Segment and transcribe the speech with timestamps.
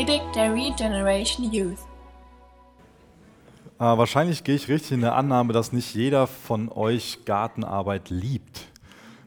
[0.00, 1.76] Predigt der Regeneration Youth.
[3.78, 8.62] Äh, wahrscheinlich gehe ich richtig in der Annahme, dass nicht jeder von euch Gartenarbeit liebt.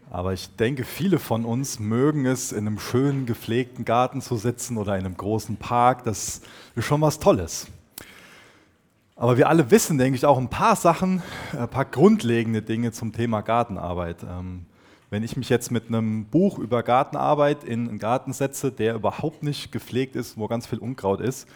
[0.10, 4.78] Aber ich denke, viele von uns mögen es, in einem schönen, gepflegten Garten zu sitzen
[4.78, 6.06] oder in einem großen Park.
[6.06, 6.42] Das
[6.74, 7.68] ist schon was Tolles.
[9.16, 11.22] Aber wir alle wissen, denke ich, auch ein paar Sachen,
[11.56, 14.24] ein paar grundlegende Dinge zum Thema Gartenarbeit.
[14.24, 14.66] Ähm,
[15.14, 19.44] wenn ich mich jetzt mit einem Buch über Gartenarbeit in einen Garten setze, der überhaupt
[19.44, 21.48] nicht gepflegt ist, wo ganz viel Unkraut ist,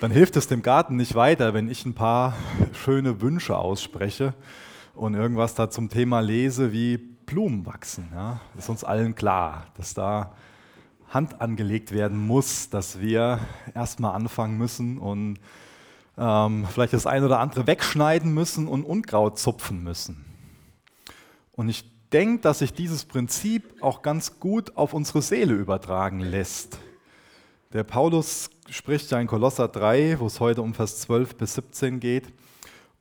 [0.00, 2.34] dann hilft es dem Garten nicht weiter, wenn ich ein paar
[2.72, 4.32] schöne Wünsche ausspreche
[4.94, 8.10] und irgendwas da zum Thema lese wie Blumen wachsen.
[8.14, 8.40] Ja?
[8.56, 10.34] Ist uns allen klar, dass da
[11.08, 13.40] Hand angelegt werden muss, dass wir
[13.74, 15.40] erstmal anfangen müssen und
[16.16, 20.24] ähm, vielleicht das eine oder andere wegschneiden müssen und Unkraut zupfen müssen.
[21.50, 26.78] Und ich denke, dass sich dieses Prinzip auch ganz gut auf unsere Seele übertragen lässt.
[27.72, 32.00] Der Paulus spricht ja in Kolosser 3, wo es heute um Vers 12 bis 17
[32.00, 32.32] geht,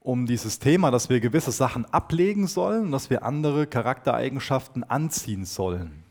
[0.01, 5.45] um dieses Thema, dass wir gewisse Sachen ablegen sollen und dass wir andere Charaktereigenschaften anziehen
[5.45, 6.03] sollen.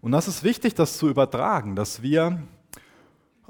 [0.00, 2.42] Und das ist wichtig, das zu übertragen, dass wir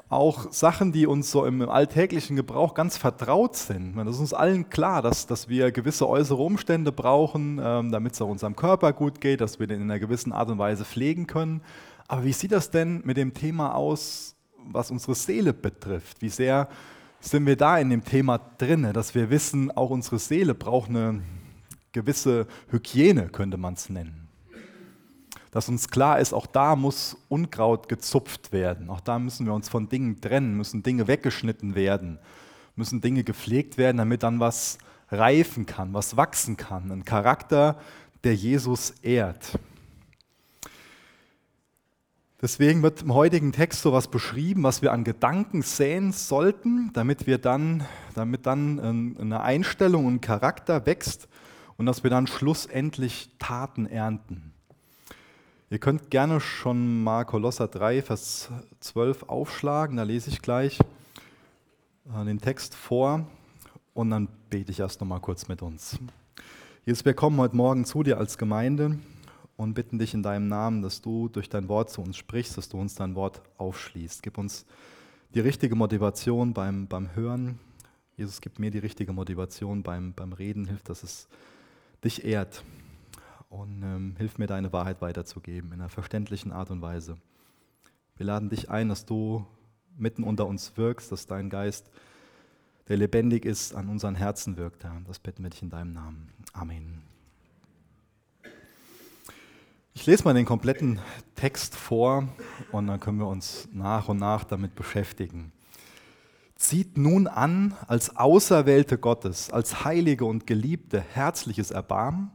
[0.09, 3.97] auch Sachen, die uns so im alltäglichen Gebrauch ganz vertraut sind.
[3.97, 8.23] Das ist uns allen klar, dass, dass wir gewisse äußere Umstände brauchen, ähm, damit es
[8.23, 11.27] auch unserem Körper gut geht, dass wir den in einer gewissen Art und Weise pflegen
[11.27, 11.63] können.
[12.07, 16.21] Aber wie sieht das denn mit dem Thema aus, was unsere Seele betrifft?
[16.21, 16.69] Wie sehr
[17.21, 21.23] sind wir da in dem Thema drin, dass wir wissen, auch unsere Seele braucht eine
[21.93, 24.24] gewisse Hygiene, könnte man es nennen.
[25.55, 28.91] Dass uns klar ist, auch da muss Unkraut gezupft werden.
[28.91, 32.19] Auch da müssen wir uns von Dingen trennen, müssen Dinge weggeschnitten werden,
[32.75, 34.79] müssen Dinge gepflegt werden, damit dann was
[35.13, 36.91] reifen kann, was wachsen kann.
[36.91, 37.79] Ein Charakter,
[38.25, 39.57] der Jesus ehrt.
[42.43, 47.29] Deswegen wird im heutigen Text so etwas beschrieben, was wir an Gedanken säen sollten, damit
[47.29, 47.87] wir dann,
[48.17, 51.29] damit dann eine Einstellung und ein Charakter wächst
[51.77, 54.51] und dass wir dann schlussendlich Taten ernten.
[55.75, 58.49] Ihr könnt gerne schon mal Kolosser 3, Vers
[58.79, 63.27] 12 aufschlagen, da lese ich gleich äh, den Text vor
[63.93, 65.99] und dann bete ich erst noch mal kurz mit uns.
[66.85, 69.01] Jesus, wir kommen heute Morgen zu dir als Gemeinde
[69.57, 72.69] und bitten dich in deinem Namen, dass du durch dein Wort zu uns sprichst, dass
[72.69, 74.23] du uns dein Wort aufschließt.
[74.23, 74.67] Gib uns
[75.35, 77.59] die richtige Motivation beim, beim Hören.
[78.17, 80.67] Jesus, gib mir die richtige Motivation beim, beim Reden.
[80.67, 81.27] Hilf, dass es
[82.05, 82.63] dich ehrt.
[83.55, 87.19] Und ähm, hilf mir, deine Wahrheit weiterzugeben in einer verständlichen Art und Weise.
[88.17, 89.47] Wir laden dich ein, dass du
[89.97, 91.89] mitten unter uns wirkst, dass dein Geist,
[92.89, 94.83] der lebendig ist, an unseren Herzen wirkt.
[94.83, 95.01] Herr.
[95.07, 96.33] Das bitten wir dich in deinem Namen.
[96.53, 97.03] Amen.
[99.93, 100.99] Ich lese mal den kompletten
[101.37, 102.27] Text vor
[102.73, 105.53] und dann können wir uns nach und nach damit beschäftigen.
[106.57, 112.33] Zieht nun an als Auserwählte Gottes, als Heilige und Geliebte herzliches Erbarmen,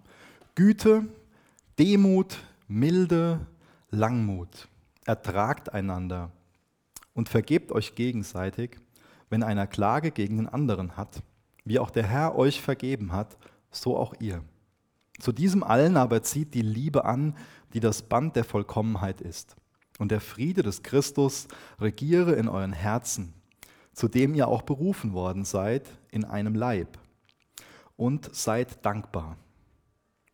[0.59, 1.07] Güte,
[1.79, 2.37] Demut,
[2.67, 3.47] Milde,
[3.91, 4.67] Langmut.
[5.05, 6.31] Ertragt einander
[7.13, 8.75] und vergebt euch gegenseitig,
[9.29, 11.23] wenn einer Klage gegen den anderen hat.
[11.63, 13.37] Wie auch der Herr euch vergeben hat,
[13.71, 14.43] so auch ihr.
[15.17, 17.37] Zu diesem allen aber zieht die Liebe an,
[17.73, 19.55] die das Band der Vollkommenheit ist.
[19.97, 21.47] Und der Friede des Christus
[21.79, 23.33] regiere in euren Herzen,
[23.93, 26.97] zu dem ihr auch berufen worden seid, in einem Leib.
[27.95, 29.37] Und seid dankbar.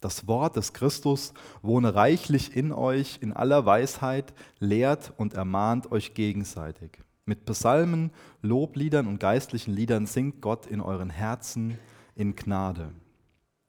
[0.05, 1.33] Das Wort des Christus
[1.63, 7.01] wohne reichlich in euch in aller Weisheit, lehrt und ermahnt euch gegenseitig.
[7.25, 8.11] Mit Psalmen,
[8.43, 11.79] Lobliedern und geistlichen Liedern singt Gott in euren Herzen
[12.13, 12.91] in Gnade.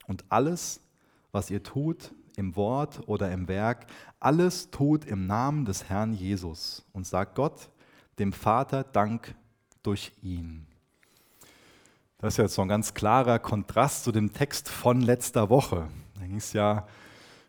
[0.06, 0.82] Und alles,
[1.32, 3.86] was ihr tut, im Wort oder im Werk,
[4.20, 7.70] alles tut im Namen des Herrn Jesus und sagt Gott,
[8.18, 9.34] dem Vater, Dank
[9.82, 10.66] durch ihn.
[12.18, 15.88] Das ist jetzt so ein ganz klarer Kontrast zu dem Text von letzter Woche.
[16.18, 16.86] Da ging es ja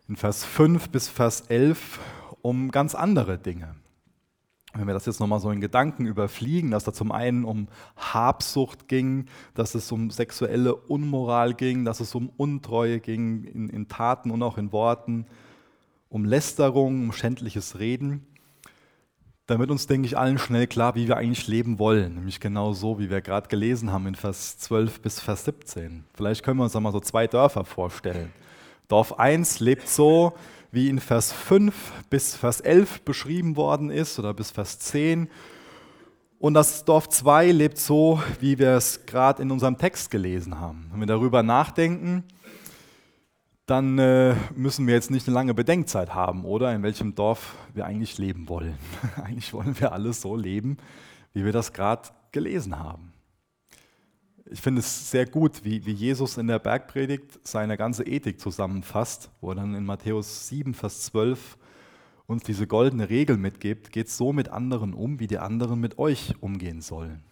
[0.08, 1.98] in Vers 5 bis Vers 11
[2.42, 3.74] um ganz andere Dinge.
[4.74, 8.86] Wenn wir das jetzt nochmal so in Gedanken überfliegen, dass da zum einen um Habsucht
[8.86, 14.30] ging, dass es um sexuelle Unmoral ging, dass es um Untreue ging in, in Taten
[14.30, 15.26] und auch in Worten,
[16.10, 18.26] um Lästerung, um schändliches Reden,
[19.46, 22.16] dann wird uns, denke ich, allen schnell klar, wie wir eigentlich leben wollen.
[22.16, 26.04] Nämlich genau so, wie wir gerade gelesen haben in Vers 12 bis Vers 17.
[26.12, 28.30] Vielleicht können wir uns einmal so zwei Dörfer vorstellen.
[28.88, 30.32] Dorf 1 lebt so,
[30.72, 31.74] wie in Vers 5
[32.10, 35.28] bis Vers 11 beschrieben worden ist oder bis Vers 10.
[36.38, 40.88] Und das Dorf 2 lebt so, wie wir es gerade in unserem Text gelesen haben.
[40.90, 42.24] Wenn wir darüber nachdenken,
[43.66, 47.84] dann äh, müssen wir jetzt nicht eine lange Bedenkzeit haben, oder in welchem Dorf wir
[47.84, 48.78] eigentlich leben wollen.
[49.22, 50.78] eigentlich wollen wir alles so leben,
[51.34, 53.12] wie wir das gerade gelesen haben.
[54.50, 59.30] Ich finde es sehr gut, wie, wie Jesus in der Bergpredigt seine ganze Ethik zusammenfasst,
[59.40, 61.58] wo er dann in Matthäus 7, Vers 12
[62.26, 66.34] uns diese goldene Regel mitgibt, geht so mit anderen um, wie die anderen mit euch
[66.40, 67.22] umgehen sollen.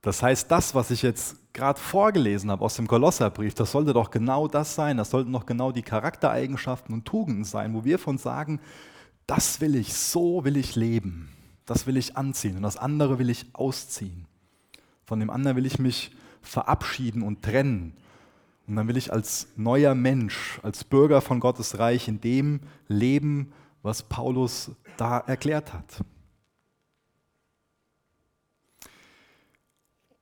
[0.00, 4.10] Das heißt, das, was ich jetzt gerade vorgelesen habe aus dem Kolosserbrief, das sollte doch
[4.10, 4.96] genau das sein.
[4.96, 8.60] Das sollten doch genau die Charaktereigenschaften und Tugenden sein, wo wir von sagen,
[9.26, 11.28] das will ich, so will ich leben.
[11.64, 14.26] Das will ich anziehen und das andere will ich ausziehen.
[15.06, 16.10] Von dem anderen will ich mich
[16.42, 17.96] verabschieden und trennen.
[18.66, 23.52] Und dann will ich als neuer Mensch, als Bürger von Gottes Reich in dem leben,
[23.82, 26.04] was Paulus da erklärt hat.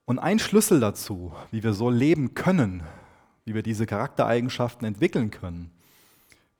[0.04, 2.82] Und ein Schlüssel dazu, wie wir so leben können,
[3.46, 5.70] wie wir diese Charaktereigenschaften entwickeln können,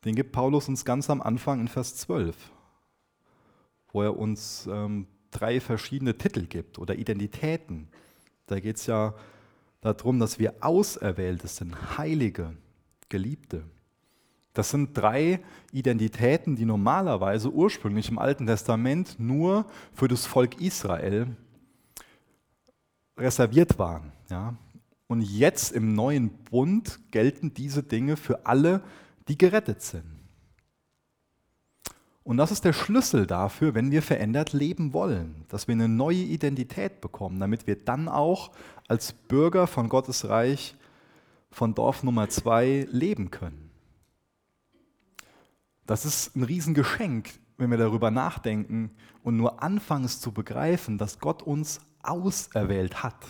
[0.06, 2.36] den gibt Paulus uns ganz am Anfang in Vers 12,
[3.92, 7.88] wo er uns ähm, drei verschiedene Titel gibt oder Identitäten.
[8.46, 9.14] Da geht es ja
[9.80, 12.56] darum, dass wir Auserwählte sind, Heilige,
[13.08, 13.64] Geliebte.
[14.54, 15.40] Das sind drei
[15.72, 21.36] Identitäten, die normalerweise ursprünglich im Alten Testament nur für das Volk Israel
[23.16, 24.12] reserviert waren.
[24.30, 24.56] Ja?
[25.08, 28.82] Und jetzt im neuen Bund gelten diese Dinge für alle,
[29.28, 30.13] die gerettet sind.
[32.24, 36.16] Und das ist der Schlüssel dafür, wenn wir verändert leben wollen, dass wir eine neue
[36.16, 38.50] Identität bekommen, damit wir dann auch
[38.88, 40.74] als Bürger von Gottes Reich
[41.50, 43.70] von Dorf Nummer zwei leben können.
[45.86, 48.90] Das ist ein Riesengeschenk, wenn wir darüber nachdenken
[49.22, 53.22] und nur anfangs zu begreifen, dass Gott uns auserwählt hat,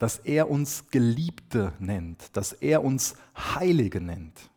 [0.00, 4.50] dass er uns Geliebte nennt, dass er uns Heilige nennt.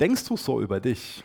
[0.00, 1.22] Denkst du so über dich?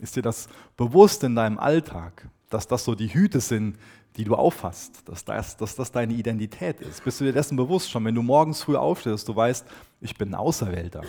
[0.00, 3.78] Ist dir das bewusst in deinem Alltag, dass das so die Hüte sind,
[4.16, 7.04] die du auffasst, dass das, dass das deine Identität ist?
[7.04, 9.66] Bist du dir dessen bewusst schon, wenn du morgens früh aufstehst, du weißt,
[10.00, 11.02] ich bin ein Auserwählter,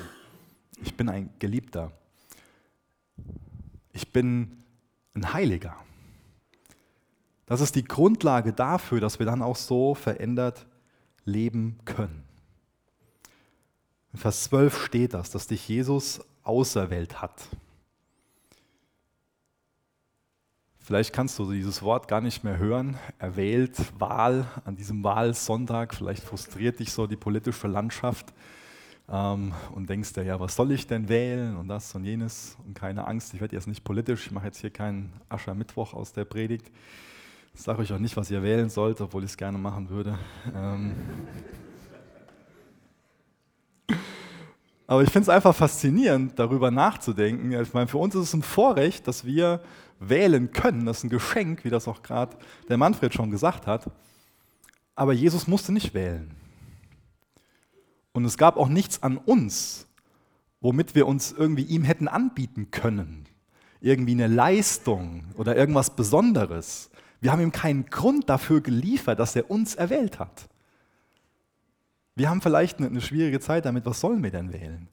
[0.81, 1.91] ich bin ein Geliebter,
[3.93, 4.57] ich bin
[5.13, 5.77] ein Heiliger.
[7.45, 10.65] Das ist die Grundlage dafür, dass wir dann auch so verändert
[11.23, 12.23] leben können.
[14.13, 17.49] In Vers 12 steht das, dass dich Jesus auserwählt hat.
[20.85, 22.95] Vielleicht kannst du dieses Wort gar nicht mehr hören.
[23.17, 25.95] Erwählt, Wahl, an diesem Wahlsonntag.
[25.95, 28.31] Vielleicht frustriert dich so die politische Landschaft
[29.09, 32.55] ähm, und denkst dir, ja, was soll ich denn wählen und das und jenes.
[32.67, 34.27] Und keine Angst, ich werde jetzt nicht politisch.
[34.27, 36.71] Ich mache jetzt hier keinen Aschermittwoch aus der Predigt.
[37.55, 40.19] Ich sage euch auch nicht, was ihr wählen sollt, obwohl ich es gerne machen würde.
[40.53, 40.93] Ähm
[44.87, 47.51] Aber ich finde es einfach faszinierend, darüber nachzudenken.
[47.59, 49.61] Ich meine, für uns ist es ein Vorrecht, dass wir
[49.99, 50.85] wählen können.
[50.85, 52.37] Das ist ein Geschenk, wie das auch gerade
[52.69, 53.89] der Manfred schon gesagt hat.
[54.95, 56.31] Aber Jesus musste nicht wählen.
[58.13, 59.87] Und es gab auch nichts an uns,
[60.61, 63.25] womit wir uns irgendwie ihm hätten anbieten können.
[63.81, 66.89] Irgendwie eine Leistung oder irgendwas Besonderes.
[67.21, 70.47] Wir haben ihm keinen Grund dafür geliefert, dass er uns erwählt hat.
[72.15, 74.87] Wir haben vielleicht eine, schwierige Zeit damit, was sollen wir denn wählen?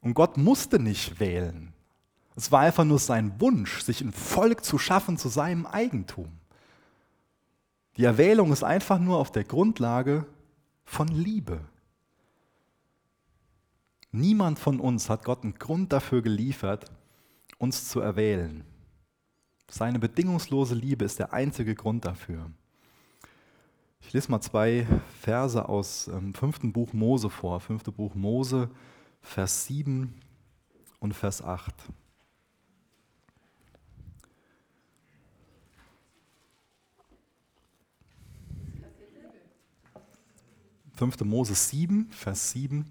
[0.00, 1.72] Und Gott musste nicht wählen.
[2.36, 6.30] Es war einfach nur sein Wunsch, sich ein Volk zu schaffen zu seinem Eigentum.
[7.96, 10.26] Die Erwählung ist einfach nur auf der Grundlage
[10.84, 11.60] von Liebe.
[14.10, 16.90] Niemand von uns hat Gott einen Grund dafür geliefert,
[17.58, 18.64] uns zu erwählen.
[19.68, 22.50] Seine bedingungslose Liebe ist der einzige Grund dafür.
[24.06, 24.86] Ich lese mal zwei
[25.20, 27.58] Verse aus dem ähm, fünften Buch Mose vor.
[27.60, 28.70] Fünfte Buch Mose,
[29.22, 30.14] Vers 7
[31.00, 31.74] und Vers 8.
[40.92, 42.84] Fünfte Mose 7, Vers 7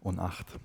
[0.00, 0.58] und 8.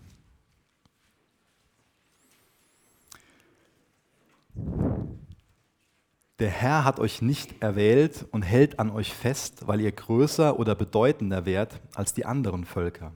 [6.43, 10.75] Der Herr hat euch nicht erwählt und hält an euch fest, weil ihr größer oder
[10.75, 13.13] bedeutender wärt als die anderen Völker.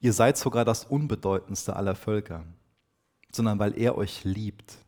[0.00, 2.44] Ihr seid sogar das unbedeutendste aller Völker,
[3.30, 4.78] sondern weil er euch liebt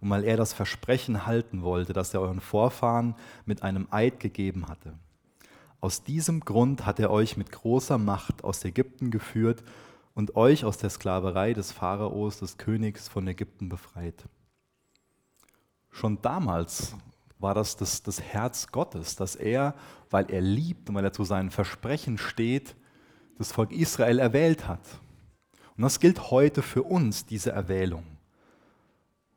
[0.00, 4.66] und weil er das Versprechen halten wollte, das er euren Vorfahren mit einem Eid gegeben
[4.66, 4.94] hatte.
[5.82, 9.62] Aus diesem Grund hat er euch mit großer Macht aus Ägypten geführt
[10.14, 14.24] und euch aus der Sklaverei des Pharaos, des Königs von Ägypten befreit.
[15.96, 16.94] Schon damals
[17.38, 19.74] war das, das das Herz Gottes, dass er,
[20.10, 22.76] weil er liebt und weil er zu seinen Versprechen steht,
[23.38, 24.82] das Volk Israel erwählt hat.
[25.74, 28.04] Und das gilt heute für uns, diese Erwählung.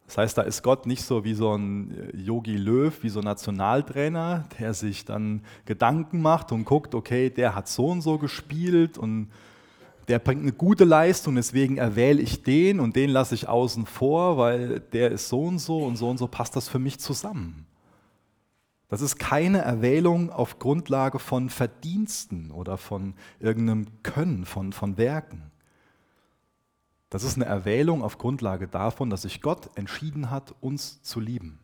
[0.05, 3.25] Das heißt, da ist Gott nicht so wie so ein Yogi Löw, wie so ein
[3.25, 8.97] Nationaltrainer, der sich dann Gedanken macht und guckt, okay, der hat so und so gespielt
[8.97, 9.31] und
[10.09, 14.37] der bringt eine gute Leistung, deswegen erwähle ich den und den lasse ich außen vor,
[14.37, 17.67] weil der ist so und so und so und so passt das für mich zusammen.
[18.87, 25.51] Das ist keine Erwählung auf Grundlage von Verdiensten oder von irgendeinem Können, von, von Werken.
[27.11, 31.59] Das ist eine Erwählung auf Grundlage davon, dass sich Gott entschieden hat, uns zu lieben.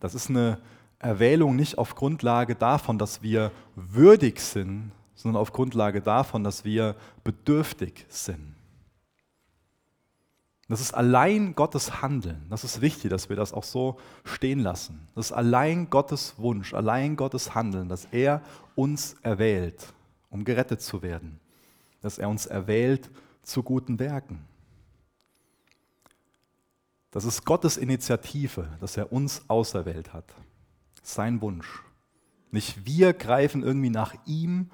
[0.00, 0.60] Das ist eine
[0.98, 6.96] Erwählung nicht auf Grundlage davon, dass wir würdig sind, sondern auf Grundlage davon, dass wir
[7.22, 8.54] bedürftig sind.
[10.68, 12.46] Das ist allein Gottes Handeln.
[12.48, 15.06] Das ist wichtig, dass wir das auch so stehen lassen.
[15.14, 18.42] Das ist allein Gottes Wunsch, allein Gottes Handeln, dass er
[18.74, 19.92] uns erwählt,
[20.30, 21.38] um gerettet zu werden.
[22.00, 23.10] Dass er uns erwählt,
[23.42, 24.40] zu guten Werken.
[27.10, 30.24] Das ist Gottes Initiative, dass er uns auserwählt hat.
[31.02, 31.82] Sein Wunsch.
[32.50, 34.70] Nicht wir greifen irgendwie nach ihm,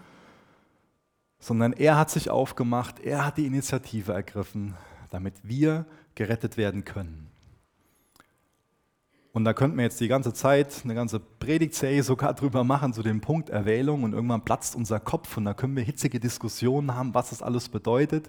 [1.40, 4.74] sondern er hat sich aufgemacht, er hat die Initiative ergriffen,
[5.10, 7.30] damit wir gerettet werden können.
[9.32, 13.02] Und da könnten wir jetzt die ganze Zeit eine ganze Predigtserie sogar drüber machen zu
[13.02, 17.14] dem Punkt Erwählung und irgendwann platzt unser Kopf und da können wir hitzige Diskussionen haben,
[17.14, 18.28] was das alles bedeutet.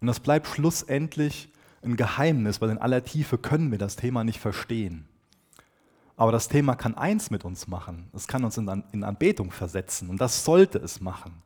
[0.00, 1.50] Und das bleibt schlussendlich
[1.82, 5.08] ein Geheimnis, weil in aller Tiefe können wir das Thema nicht verstehen.
[6.16, 8.10] Aber das Thema kann eins mit uns machen.
[8.12, 11.42] Es kann uns in Anbetung versetzen und das sollte es machen.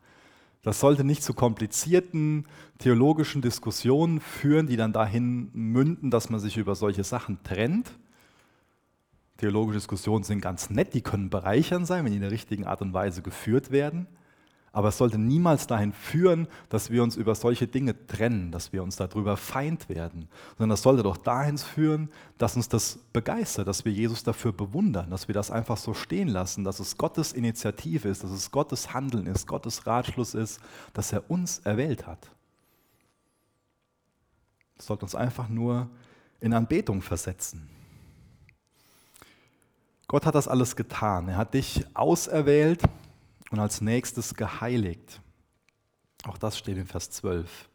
[0.62, 2.46] Das sollte nicht zu komplizierten
[2.78, 7.90] theologischen Diskussionen führen, die dann dahin münden, dass man sich über solche Sachen trennt.
[9.38, 12.80] Theologische Diskussionen sind ganz nett, die können bereichern sein, wenn die in der richtigen Art
[12.80, 14.06] und Weise geführt werden.
[14.74, 18.82] Aber es sollte niemals dahin führen, dass wir uns über solche Dinge trennen, dass wir
[18.82, 23.84] uns darüber feind werden, sondern das sollte doch dahin führen, dass uns das begeistert, dass
[23.84, 28.08] wir Jesus dafür bewundern, dass wir das einfach so stehen lassen, dass es Gottes Initiative
[28.08, 30.58] ist, dass es Gottes Handeln ist, Gottes Ratschluss ist,
[30.94, 32.30] dass er uns erwählt hat.
[34.78, 35.90] Das sollte uns einfach nur
[36.40, 37.68] in Anbetung versetzen.
[40.08, 41.28] Gott hat das alles getan.
[41.28, 42.82] Er hat dich auserwählt
[43.52, 45.20] und als nächstes geheiligt.
[46.24, 47.68] Auch das steht in Vers 12.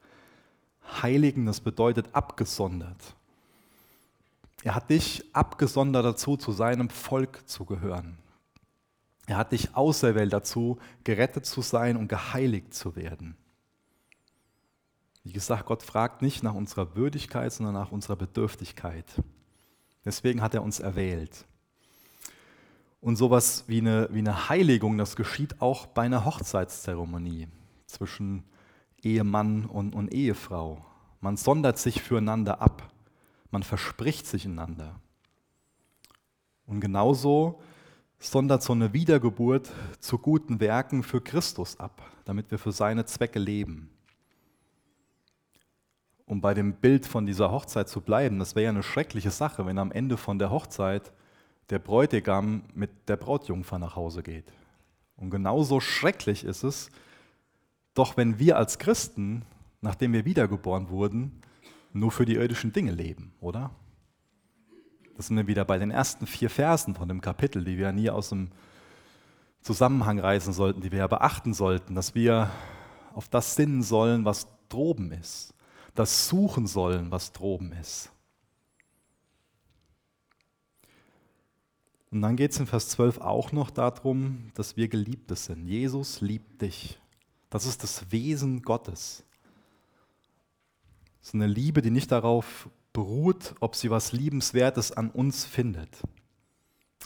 [1.02, 3.16] Heiligen, das bedeutet abgesondert.
[4.64, 8.18] Er hat dich abgesondert dazu, zu seinem Volk zu gehören.
[9.28, 13.38] Er hat dich auserwählt dazu, gerettet zu sein und geheiligt zu werden.
[15.24, 19.06] Wie gesagt, Gott fragt nicht nach unserer Würdigkeit, sondern nach unserer Bedürftigkeit.
[20.06, 21.46] Deswegen hat er uns erwählt.
[23.00, 27.48] Und sowas wie eine, wie eine Heiligung, das geschieht auch bei einer Hochzeitszeremonie
[27.86, 28.44] zwischen
[29.02, 30.86] Ehemann und, und Ehefrau.
[31.22, 32.92] Man sondert sich füreinander ab.
[33.52, 35.00] Man verspricht sich einander.
[36.66, 37.62] Und genauso
[38.20, 43.40] sondert so eine Wiedergeburt zu guten Werken für Christus ab, damit wir für seine Zwecke
[43.40, 43.90] leben.
[46.26, 49.66] Um bei dem Bild von dieser Hochzeit zu bleiben, das wäre ja eine schreckliche Sache,
[49.66, 51.14] wenn am Ende von der Hochzeit
[51.70, 54.52] der Bräutigam mit der Brautjungfer nach Hause geht.
[55.16, 56.90] Und genauso schrecklich ist es,
[57.94, 59.44] doch wenn wir als Christen,
[59.82, 61.42] nachdem wir wiedergeboren wurden,
[61.94, 63.72] nur für die irdischen Dinge leben, oder?
[65.16, 68.10] Das sind wir wieder bei den ersten vier Versen von dem Kapitel, die wir nie
[68.10, 68.52] aus dem
[69.62, 72.52] Zusammenhang reißen sollten, die wir ja beachten sollten, dass wir
[73.14, 75.56] auf das sinnen sollen, was droben ist,
[75.96, 78.12] das suchen sollen, was droben ist.
[82.12, 85.68] Und dann geht es in Vers 12 auch noch darum, dass wir Geliebte sind.
[85.68, 87.00] Jesus liebt dich.
[87.50, 89.24] Das ist das Wesen Gottes.
[91.22, 95.90] Es ist eine Liebe, die nicht darauf beruht, ob sie was Liebenswertes an uns findet.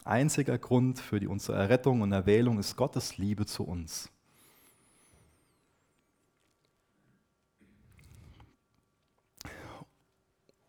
[0.03, 4.09] Einziger Grund für die, unsere Errettung und Erwählung ist Gottes Liebe zu uns.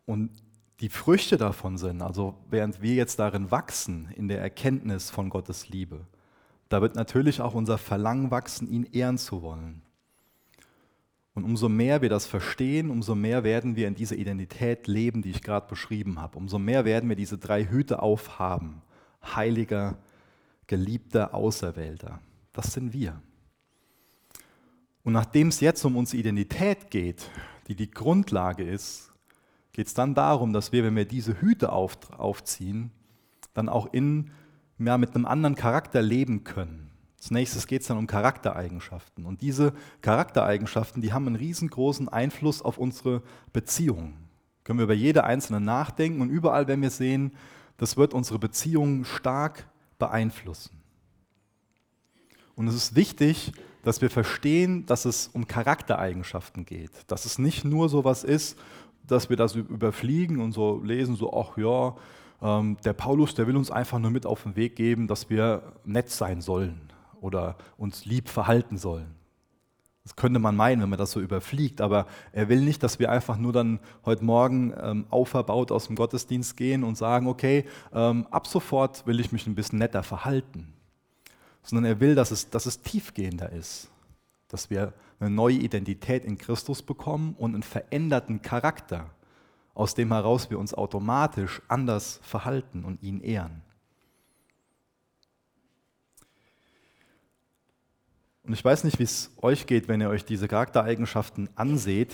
[0.05, 0.42] Und
[0.83, 5.69] die Früchte davon sind, also während wir jetzt darin wachsen, in der Erkenntnis von Gottes
[5.69, 6.05] Liebe,
[6.67, 9.81] da wird natürlich auch unser Verlangen wachsen, ihn ehren zu wollen.
[11.35, 15.29] Und umso mehr wir das verstehen, umso mehr werden wir in dieser Identität leben, die
[15.29, 16.37] ich gerade beschrieben habe.
[16.37, 18.81] Umso mehr werden wir diese drei Hüte aufhaben.
[19.23, 19.97] Heiliger,
[20.67, 22.19] geliebter, Auserwählter.
[22.51, 23.21] Das sind wir.
[25.03, 27.29] Und nachdem es jetzt um unsere Identität geht,
[27.69, 29.12] die die Grundlage ist
[29.73, 32.91] geht es dann darum, dass wir, wenn wir diese Hüte auf, aufziehen,
[33.53, 34.31] dann auch in,
[34.79, 36.91] ja, mit einem anderen Charakter leben können.
[37.17, 39.25] Als nächstes geht es dann um Charaktereigenschaften.
[39.25, 44.29] Und diese Charaktereigenschaften, die haben einen riesengroßen Einfluss auf unsere Beziehungen.
[44.63, 47.31] Können wir über jede einzelne nachdenken und überall, wenn wir sehen,
[47.77, 49.67] das wird unsere Beziehungen stark
[49.99, 50.81] beeinflussen.
[52.55, 53.53] Und es ist wichtig,
[53.83, 56.91] dass wir verstehen, dass es um Charaktereigenschaften geht.
[57.07, 58.57] Dass es nicht nur so was ist,
[59.07, 61.95] dass wir das überfliegen und so lesen, so, ach ja,
[62.41, 65.73] ähm, der Paulus, der will uns einfach nur mit auf den Weg geben, dass wir
[65.85, 66.81] nett sein sollen
[67.21, 69.15] oder uns lieb verhalten sollen.
[70.03, 73.09] Das könnte man meinen, wenn man das so überfliegt, aber er will nicht, dass wir
[73.09, 78.27] einfach nur dann heute Morgen ähm, auferbaut aus dem Gottesdienst gehen und sagen, okay, ähm,
[78.29, 80.73] ab sofort will ich mich ein bisschen netter verhalten,
[81.61, 83.89] sondern er will, dass es, dass es tiefgehender ist,
[84.53, 89.09] dass wir eine neue Identität in Christus bekommen und einen veränderten Charakter,
[89.73, 93.63] aus dem heraus wir uns automatisch anders verhalten und ihn ehren.
[98.43, 102.13] Und ich weiß nicht, wie es euch geht, wenn ihr euch diese Charaktereigenschaften anseht,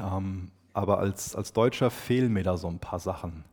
[0.00, 3.44] ähm, aber als, als Deutscher fehlen mir da so ein paar Sachen.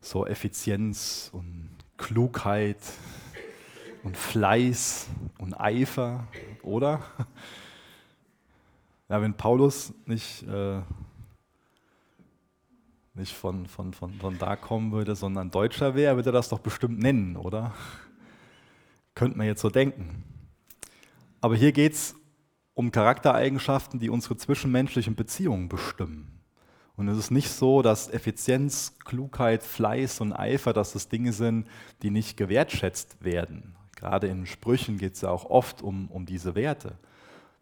[0.00, 1.68] So Effizienz und
[1.98, 2.78] Klugheit
[4.02, 6.26] und Fleiß und Eifer,
[6.62, 7.00] oder?
[9.08, 10.80] Ja, wenn Paulus nicht, äh,
[13.12, 16.60] nicht von, von, von, von da kommen würde, sondern Deutscher wäre, würde er das doch
[16.60, 17.74] bestimmt nennen, oder?
[19.14, 20.24] Könnte man jetzt so denken.
[21.42, 22.14] Aber hier geht es
[22.72, 26.40] um Charaktereigenschaften, die unsere zwischenmenschlichen Beziehungen bestimmen.
[26.96, 31.66] Und es ist nicht so, dass Effizienz, Klugheit, Fleiß und Eifer, dass das Dinge sind,
[32.00, 33.74] die nicht gewertschätzt werden.
[34.02, 36.98] Gerade in Sprüchen geht es ja auch oft um, um diese Werte.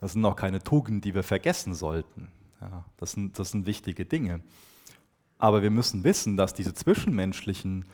[0.00, 2.28] Das sind auch keine Tugenden, die wir vergessen sollten.
[2.62, 4.40] Ja, das, sind, das sind wichtige Dinge.
[5.36, 7.84] Aber wir müssen wissen, dass diese zwischenmenschlichen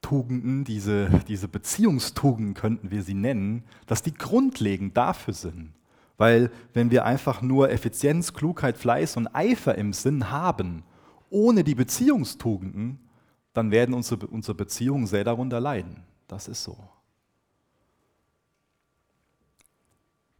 [0.00, 5.72] Tugenden, diese, diese Beziehungstugenden könnten wir sie nennen, dass die grundlegend dafür sind.
[6.18, 10.84] Weil wenn wir einfach nur Effizienz, Klugheit, Fleiß und Eifer im Sinn haben,
[11.30, 13.00] ohne die Beziehungstugenden,
[13.54, 16.04] dann werden unsere, unsere Beziehungen sehr darunter leiden.
[16.26, 16.76] Das ist so.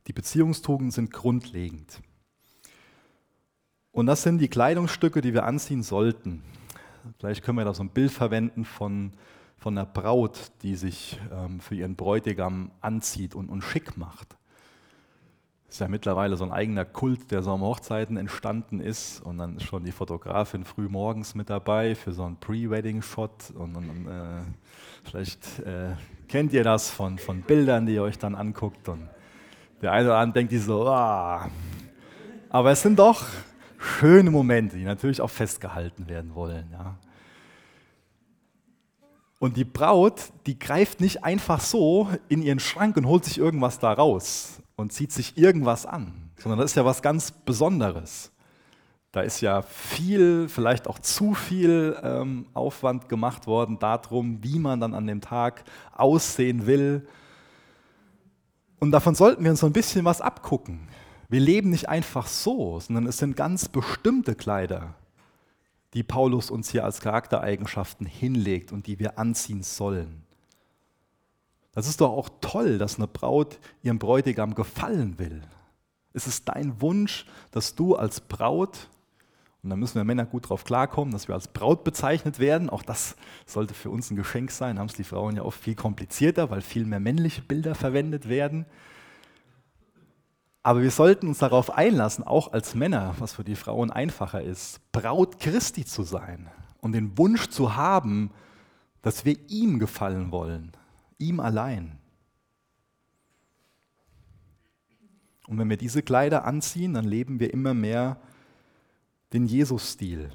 [0.07, 2.01] Die Beziehungstugenden sind grundlegend.
[3.93, 6.43] Und das sind die Kleidungsstücke, die wir anziehen sollten.
[7.19, 9.13] Vielleicht können wir da so ein Bild verwenden von
[9.59, 14.37] von einer Braut, die sich ähm, für ihren Bräutigam anzieht und, und schick macht.
[15.69, 19.21] Ist ja mittlerweile so ein eigener Kult, der so am Hochzeiten entstanden ist.
[19.21, 23.51] Und dann ist schon die Fotografin früh morgens mit dabei für so einen Pre-Wedding-Shot.
[23.55, 24.43] Und, und äh,
[25.05, 25.97] vielleicht äh,
[26.29, 28.89] kennt ihr das von, von Bildern, die ihr euch dann anguckt.
[28.89, 29.09] Und
[29.83, 31.51] der eine oder andere denkt die so, ah.
[32.49, 33.25] aber es sind doch
[33.77, 36.69] schöne Momente, die natürlich auch festgehalten werden wollen.
[36.71, 36.95] Ja.
[39.41, 43.81] Und die Braut, die greift nicht einfach so in ihren Schrank und holt sich irgendwas
[43.81, 48.31] da raus und zieht sich irgendwas an, sondern das ist ja was ganz Besonderes.
[49.11, 54.79] Da ist ja viel, vielleicht auch zu viel ähm, Aufwand gemacht worden darum, wie man
[54.79, 57.09] dann an dem Tag aussehen will.
[58.79, 60.89] Und davon sollten wir uns so ein bisschen was abgucken.
[61.31, 64.95] Wir leben nicht einfach so, sondern es sind ganz bestimmte Kleider,
[65.95, 70.26] die Paulus uns hier als Charaktereigenschaften hinlegt und die wir anziehen sollen.
[71.77, 75.43] Das ist doch auch toll, dass eine Braut ihrem Bräutigam gefallen will.
[76.15, 78.89] Es ist dein Wunsch, dass du als Braut,
[79.63, 82.83] und da müssen wir Männer gut drauf klarkommen, dass wir als Braut bezeichnet werden, auch
[82.83, 86.49] das sollte für uns ein Geschenk sein, haben es die Frauen ja oft viel komplizierter,
[86.49, 88.65] weil viel mehr männliche Bilder verwendet werden.
[90.63, 94.81] Aber wir sollten uns darauf einlassen, auch als Männer, was für die Frauen einfacher ist,
[94.93, 96.49] Braut Christi zu sein
[96.81, 98.31] und den Wunsch zu haben,
[99.03, 100.73] dass wir ihm gefallen wollen,
[101.19, 101.99] ihm allein.
[105.47, 108.21] Und wenn wir diese Kleider anziehen, dann leben wir immer mehr
[109.33, 110.31] den Jesus-Stil.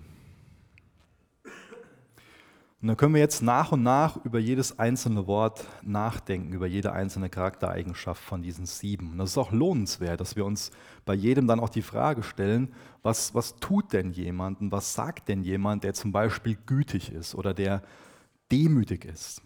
[2.81, 6.93] Und dann können wir jetzt nach und nach über jedes einzelne Wort nachdenken, über jede
[6.93, 9.11] einzelne Charaktereigenschaft von diesen sieben.
[9.11, 10.71] Und das ist auch lohnenswert, dass wir uns
[11.05, 15.27] bei jedem dann auch die Frage stellen, was, was tut denn jemand und was sagt
[15.27, 17.83] denn jemand, der zum Beispiel gütig ist oder der
[18.51, 19.43] demütig ist?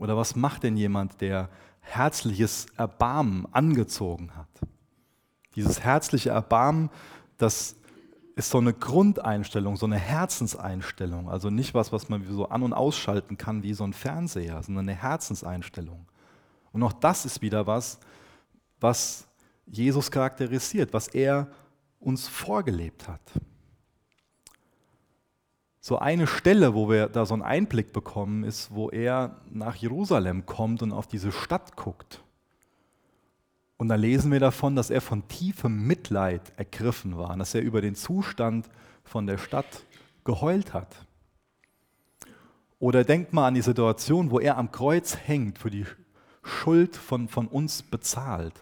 [0.00, 4.48] Oder was macht denn jemand, der herzliches Erbarmen angezogen hat?
[5.54, 6.88] Dieses herzliche Erbarmen,
[7.36, 7.76] das
[8.34, 11.28] ist so eine Grundeinstellung, so eine Herzenseinstellung.
[11.28, 14.88] Also nicht was, was man so an- und ausschalten kann wie so ein Fernseher, sondern
[14.88, 16.06] eine Herzenseinstellung.
[16.72, 18.00] Und auch das ist wieder was,
[18.80, 19.28] was
[19.66, 21.48] Jesus charakterisiert, was er
[21.98, 23.20] uns vorgelebt hat.
[25.90, 30.46] So eine Stelle, wo wir da so einen Einblick bekommen, ist, wo er nach Jerusalem
[30.46, 32.22] kommt und auf diese Stadt guckt.
[33.76, 37.80] Und da lesen wir davon, dass er von tiefem Mitleid ergriffen war, dass er über
[37.80, 38.70] den Zustand
[39.02, 39.82] von der Stadt
[40.22, 40.94] geheult hat.
[42.78, 45.86] Oder denkt mal an die Situation, wo er am Kreuz hängt, für die
[46.44, 48.54] Schuld von, von uns bezahlt.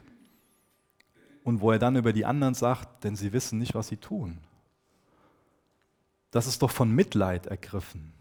[1.44, 4.38] Und wo er dann über die anderen sagt, denn sie wissen nicht, was sie tun.
[6.30, 8.12] Das ist doch von Mitleid ergriffen.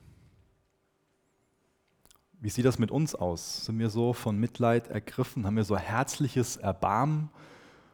[2.39, 3.65] Wie sieht das mit uns aus?
[3.65, 5.45] Sind wir so von Mitleid ergriffen?
[5.45, 7.29] Haben wir so herzliches Erbarmen?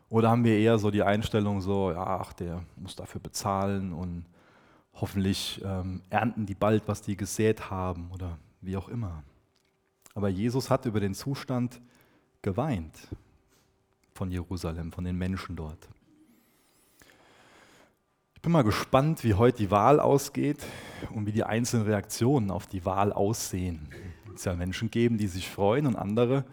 [0.10, 4.26] Oder haben wir eher so die Einstellung so, ja, ach, der muss dafür bezahlen und
[4.94, 9.24] hoffentlich ähm, ernten die bald, was die gesät haben oder wie auch immer.
[10.14, 11.82] Aber Jesus hat über den Zustand
[12.42, 13.08] geweint
[14.14, 15.88] von Jerusalem, von den Menschen dort.
[18.44, 20.58] Ich bin mal gespannt, wie heute die Wahl ausgeht
[21.16, 23.88] und wie die einzelnen Reaktionen auf die Wahl aussehen.
[24.36, 26.44] Es ja Menschen geben, die sich freuen und andere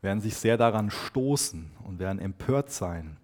[0.00, 3.18] werden sich sehr daran stoßen und werden empört sein.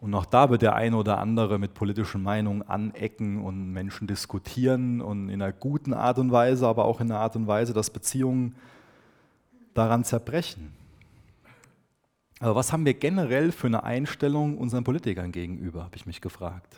[0.00, 5.00] Und auch da wird der eine oder andere mit politischen Meinungen anecken und Menschen diskutieren
[5.00, 7.90] und in einer guten Art und Weise, aber auch in einer Art und Weise, dass
[7.90, 8.54] Beziehungen
[9.74, 10.72] daran zerbrechen.
[12.38, 16.76] Aber was haben wir generell für eine Einstellung unseren Politikern gegenüber, habe ich mich gefragt.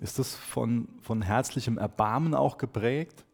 [0.00, 3.24] Ist das von, von herzlichem Erbarmen auch geprägt?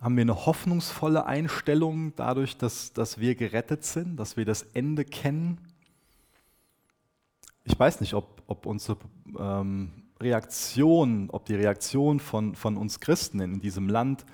[0.00, 5.04] Haben wir eine hoffnungsvolle Einstellung dadurch, dass, dass wir gerettet sind, dass wir das Ende
[5.04, 5.58] kennen?
[7.64, 8.98] Ich weiß nicht, ob, ob unsere
[9.38, 14.24] ähm, Reaktion, ob die Reaktion von, von uns Christen in diesem Land,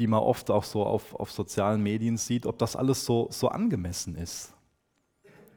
[0.00, 3.48] die man oft auch so auf, auf sozialen Medien sieht, ob das alles so, so
[3.48, 4.54] angemessen ist.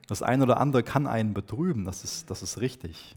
[0.07, 3.15] Das eine oder andere kann einen betrüben, das ist, das ist richtig.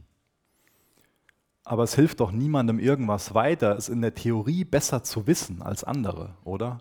[1.65, 5.83] Aber es hilft doch niemandem irgendwas weiter, es in der Theorie besser zu wissen als
[5.83, 6.79] andere, oder?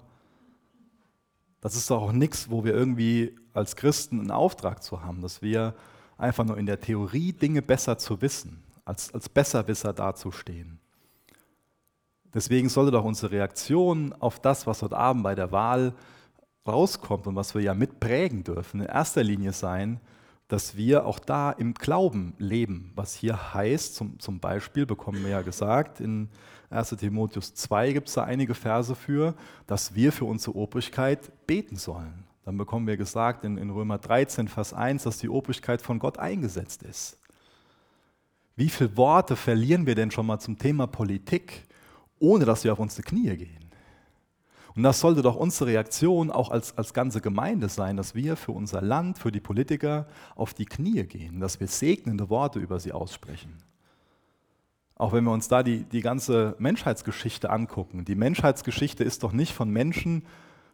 [1.59, 5.41] Das ist doch auch nichts, wo wir irgendwie als Christen einen Auftrag zu haben, dass
[5.41, 5.73] wir
[6.19, 10.79] einfach nur in der Theorie Dinge besser zu wissen, als, als Besserwisser dazustehen.
[12.35, 15.93] Deswegen sollte doch unsere Reaktion auf das, was heute Abend bei der Wahl
[16.67, 20.01] rauskommt und was wir ja mitprägen dürfen, in erster Linie sein,
[20.49, 25.31] dass wir auch da im Glauben leben, was hier heißt, zum, zum Beispiel bekommen wir
[25.31, 26.29] ja gesagt, in
[26.69, 29.33] 1 Timotheus 2 gibt es da einige Verse für,
[29.65, 32.25] dass wir für unsere Obrigkeit beten sollen.
[32.43, 36.19] Dann bekommen wir gesagt in, in Römer 13, Vers 1, dass die Obrigkeit von Gott
[36.19, 37.17] eingesetzt ist.
[38.57, 41.65] Wie viele Worte verlieren wir denn schon mal zum Thema Politik,
[42.25, 43.65] ohne dass wir auf unsere Knie gehen?
[44.75, 48.51] Und das sollte doch unsere Reaktion auch als, als ganze Gemeinde sein, dass wir für
[48.51, 52.91] unser Land, für die Politiker auf die Knie gehen, dass wir segnende Worte über sie
[52.91, 53.53] aussprechen.
[54.95, 58.03] Auch wenn wir uns da die, die ganze Menschheitsgeschichte angucken.
[58.05, 60.23] Die Menschheitsgeschichte ist doch nicht von Menschen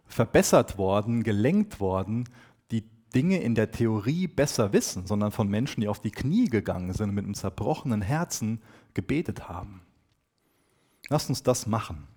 [0.05, 2.27] verbessert worden, gelenkt worden,
[2.71, 2.83] die
[3.13, 7.09] Dinge in der Theorie besser wissen, sondern von Menschen, die auf die Knie gegangen sind
[7.09, 8.61] und mit einem zerbrochenen Herzen
[8.93, 9.81] gebetet haben.
[11.11, 12.07] Lasst uns das machen.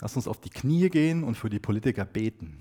[0.00, 2.58] Lass uns auf die Knie gehen und für die Politiker beten.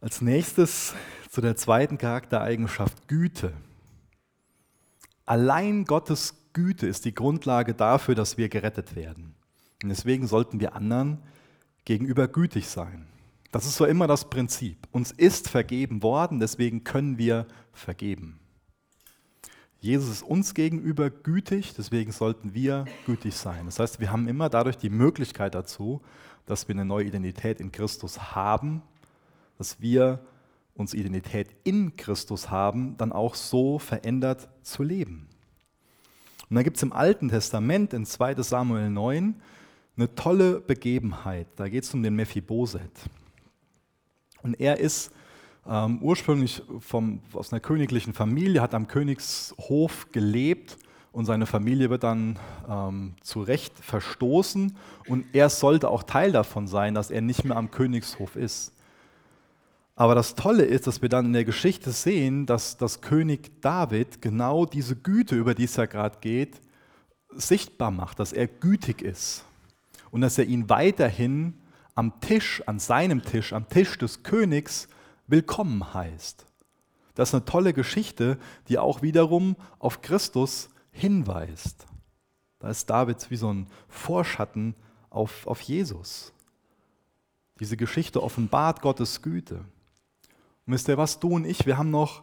[0.00, 0.94] Als nächstes
[1.30, 3.52] zu der zweiten Charaktereigenschaft Güte.
[5.24, 9.36] Allein Gottes Güte ist die Grundlage dafür, dass wir gerettet werden.
[9.84, 11.22] Und deswegen sollten wir anderen
[11.84, 13.06] gegenüber gütig sein.
[13.52, 14.88] Das ist so immer das Prinzip.
[14.90, 18.40] Uns ist vergeben worden, deswegen können wir vergeben.
[19.84, 23.66] Jesus ist uns gegenüber gütig, deswegen sollten wir gütig sein.
[23.66, 26.00] Das heißt, wir haben immer dadurch die Möglichkeit dazu,
[26.46, 28.80] dass wir eine neue Identität in Christus haben,
[29.58, 30.20] dass wir
[30.74, 35.28] unsere Identität in Christus haben, dann auch so verändert zu leben.
[36.48, 39.34] Und dann gibt es im Alten Testament in 2 Samuel 9
[39.98, 41.48] eine tolle Begebenheit.
[41.56, 42.90] Da geht es um den Mephiboset.
[44.42, 45.12] Und er ist
[45.68, 50.78] ähm, ursprünglich vom, aus einer königlichen Familie, hat am Königshof gelebt
[51.12, 54.76] und seine Familie wird dann ähm, zu Recht verstoßen
[55.08, 58.72] und er sollte auch Teil davon sein, dass er nicht mehr am Königshof ist.
[59.96, 64.20] Aber das Tolle ist, dass wir dann in der Geschichte sehen, dass das König David
[64.20, 66.60] genau diese Güte, über die es ja gerade geht,
[67.30, 69.44] sichtbar macht, dass er gütig ist
[70.10, 71.54] und dass er ihn weiterhin
[71.94, 74.88] am Tisch, an seinem Tisch, am Tisch des Königs
[75.26, 76.46] willkommen heißt.
[77.14, 81.86] Das ist eine tolle Geschichte, die auch wiederum auf Christus hinweist.
[82.58, 84.74] Da ist David wie so ein Vorschatten
[85.10, 86.32] auf, auf Jesus.
[87.60, 89.56] Diese Geschichte offenbart Gottes Güte.
[90.66, 92.22] Und wisst ihr was, du und ich, wir haben noch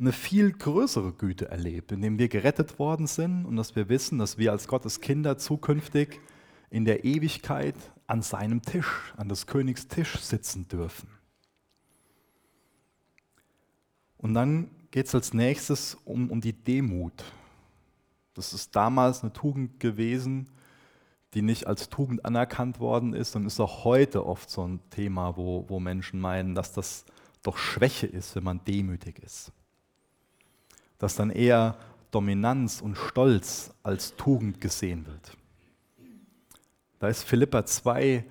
[0.00, 4.38] eine viel größere Güte erlebt, indem wir gerettet worden sind und dass wir wissen, dass
[4.38, 6.20] wir als Gottes Kinder zukünftig
[6.70, 7.74] in der Ewigkeit
[8.06, 11.17] an seinem Tisch, an des Königs Tisch sitzen dürfen.
[14.28, 17.24] Und dann geht es als nächstes um, um die Demut.
[18.34, 20.48] Das ist damals eine Tugend gewesen,
[21.32, 25.38] die nicht als Tugend anerkannt worden ist und ist auch heute oft so ein Thema,
[25.38, 27.06] wo, wo Menschen meinen, dass das
[27.42, 29.50] doch Schwäche ist, wenn man demütig ist.
[30.98, 31.78] Dass dann eher
[32.10, 35.38] Dominanz und Stolz als Tugend gesehen wird.
[36.98, 38.26] Da ist Philippa 2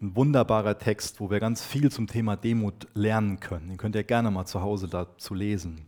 [0.00, 3.68] ein wunderbarer Text, wo wir ganz viel zum Thema Demut lernen können.
[3.68, 5.86] Den könnt ihr gerne mal zu Hause dazu lesen.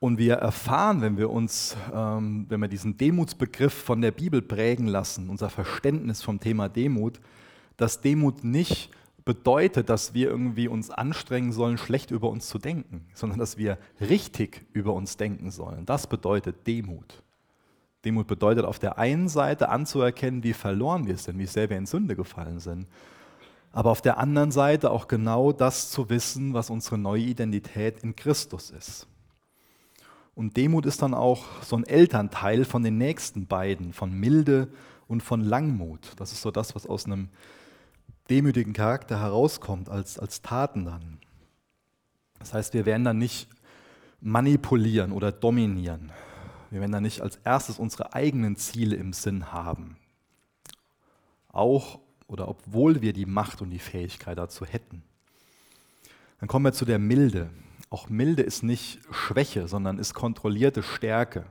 [0.00, 4.86] Und wir erfahren, wenn wir uns, ähm, wenn wir diesen Demutsbegriff von der Bibel prägen
[4.86, 7.20] lassen, unser Verständnis vom Thema Demut,
[7.76, 8.90] dass Demut nicht
[9.24, 13.76] bedeutet, dass wir irgendwie uns anstrengen sollen, schlecht über uns zu denken, sondern dass wir
[14.00, 15.84] richtig über uns denken sollen.
[15.84, 17.22] Das bedeutet Demut.
[18.08, 21.84] Demut bedeutet auf der einen Seite anzuerkennen, wie verloren wir sind, wie sehr wir in
[21.84, 22.86] Sünde gefallen sind.
[23.70, 28.16] Aber auf der anderen Seite auch genau das zu wissen, was unsere neue Identität in
[28.16, 29.06] Christus ist.
[30.34, 34.68] Und Demut ist dann auch so ein Elternteil von den nächsten beiden, von Milde
[35.06, 36.12] und von Langmut.
[36.16, 37.28] Das ist so das, was aus einem
[38.30, 41.18] demütigen Charakter herauskommt, als, als Taten dann.
[42.38, 43.48] Das heißt, wir werden dann nicht
[44.22, 46.10] manipulieren oder dominieren.
[46.70, 49.96] Wir werden dann nicht als erstes unsere eigenen Ziele im Sinn haben.
[51.48, 55.02] Auch oder obwohl wir die Macht und die Fähigkeit dazu hätten.
[56.40, 57.50] Dann kommen wir zu der Milde.
[57.90, 61.46] Auch Milde ist nicht Schwäche, sondern ist kontrollierte Stärke.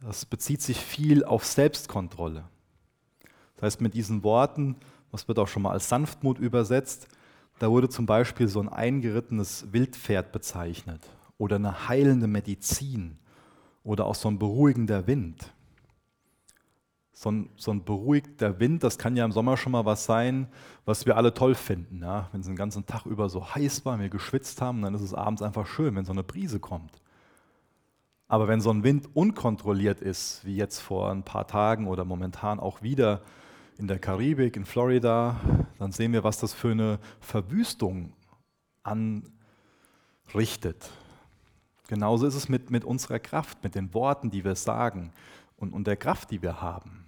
[0.00, 2.44] Das bezieht sich viel auf Selbstkontrolle.
[3.56, 4.76] Das heißt, mit diesen Worten,
[5.10, 7.08] was wird auch schon mal als Sanftmut übersetzt,
[7.58, 11.00] da wurde zum Beispiel so ein eingerittenes Wildpferd bezeichnet
[11.38, 13.18] oder eine heilende Medizin
[13.88, 15.52] oder auch so ein beruhigender Wind
[17.18, 20.46] so ein, so ein beruhigter Wind, das kann ja im Sommer schon mal was sein,
[20.84, 22.00] was wir alle toll finden.
[22.00, 22.28] Ja?
[22.30, 25.14] Wenn es den ganzen Tag über so heiß war, wir geschwitzt haben, dann ist es
[25.14, 27.02] abends einfach schön, wenn so eine Brise kommt.
[28.28, 32.60] Aber wenn so ein Wind unkontrolliert ist, wie jetzt vor ein paar Tagen oder momentan
[32.60, 33.22] auch wieder
[33.78, 35.40] in der Karibik, in Florida,
[35.80, 38.12] dann sehen wir, was das für eine Verwüstung
[38.84, 40.88] anrichtet.
[41.88, 45.10] Genauso ist es mit, mit unserer Kraft, mit den Worten, die wir sagen
[45.56, 47.06] und, und der Kraft, die wir haben.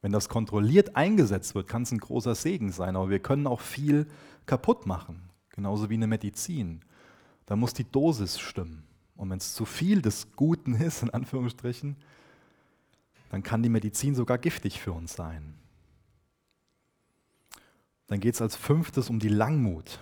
[0.00, 3.60] Wenn das kontrolliert eingesetzt wird, kann es ein großer Segen sein, aber wir können auch
[3.60, 4.06] viel
[4.46, 6.80] kaputt machen, genauso wie eine Medizin.
[7.46, 8.82] Da muss die Dosis stimmen.
[9.14, 11.96] Und wenn es zu viel des Guten ist, in Anführungsstrichen,
[13.30, 15.54] dann kann die Medizin sogar giftig für uns sein.
[18.06, 20.00] Dann geht es als fünftes um die Langmut.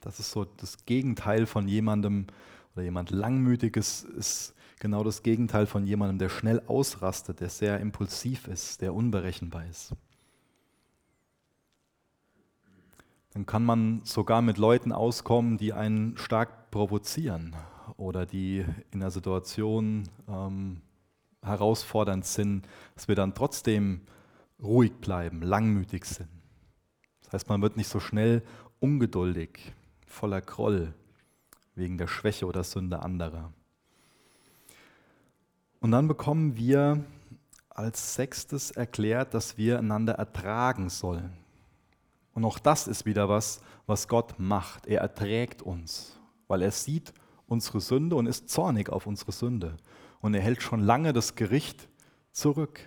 [0.00, 2.26] Das ist so das Gegenteil von jemandem
[2.76, 8.48] oder jemand Langmütiges ist genau das Gegenteil von jemandem, der schnell ausrastet, der sehr impulsiv
[8.48, 9.94] ist, der unberechenbar ist.
[13.30, 17.56] Dann kann man sogar mit Leuten auskommen, die einen stark provozieren
[17.96, 20.82] oder die in einer Situation ähm,
[21.42, 24.02] herausfordernd sind, dass wir dann trotzdem
[24.62, 26.28] ruhig bleiben, langmütig sind.
[27.24, 28.42] Das heißt, man wird nicht so schnell
[28.80, 29.72] ungeduldig,
[30.06, 30.94] voller Groll
[31.76, 33.52] wegen der Schwäche oder Sünde anderer.
[35.80, 37.04] Und dann bekommen wir
[37.68, 41.32] als sechstes erklärt, dass wir einander ertragen sollen.
[42.32, 44.86] Und auch das ist wieder was, was Gott macht.
[44.86, 47.12] Er erträgt uns, weil er sieht
[47.46, 49.76] unsere Sünde und ist zornig auf unsere Sünde.
[50.20, 51.88] Und er hält schon lange das Gericht
[52.32, 52.80] zurück.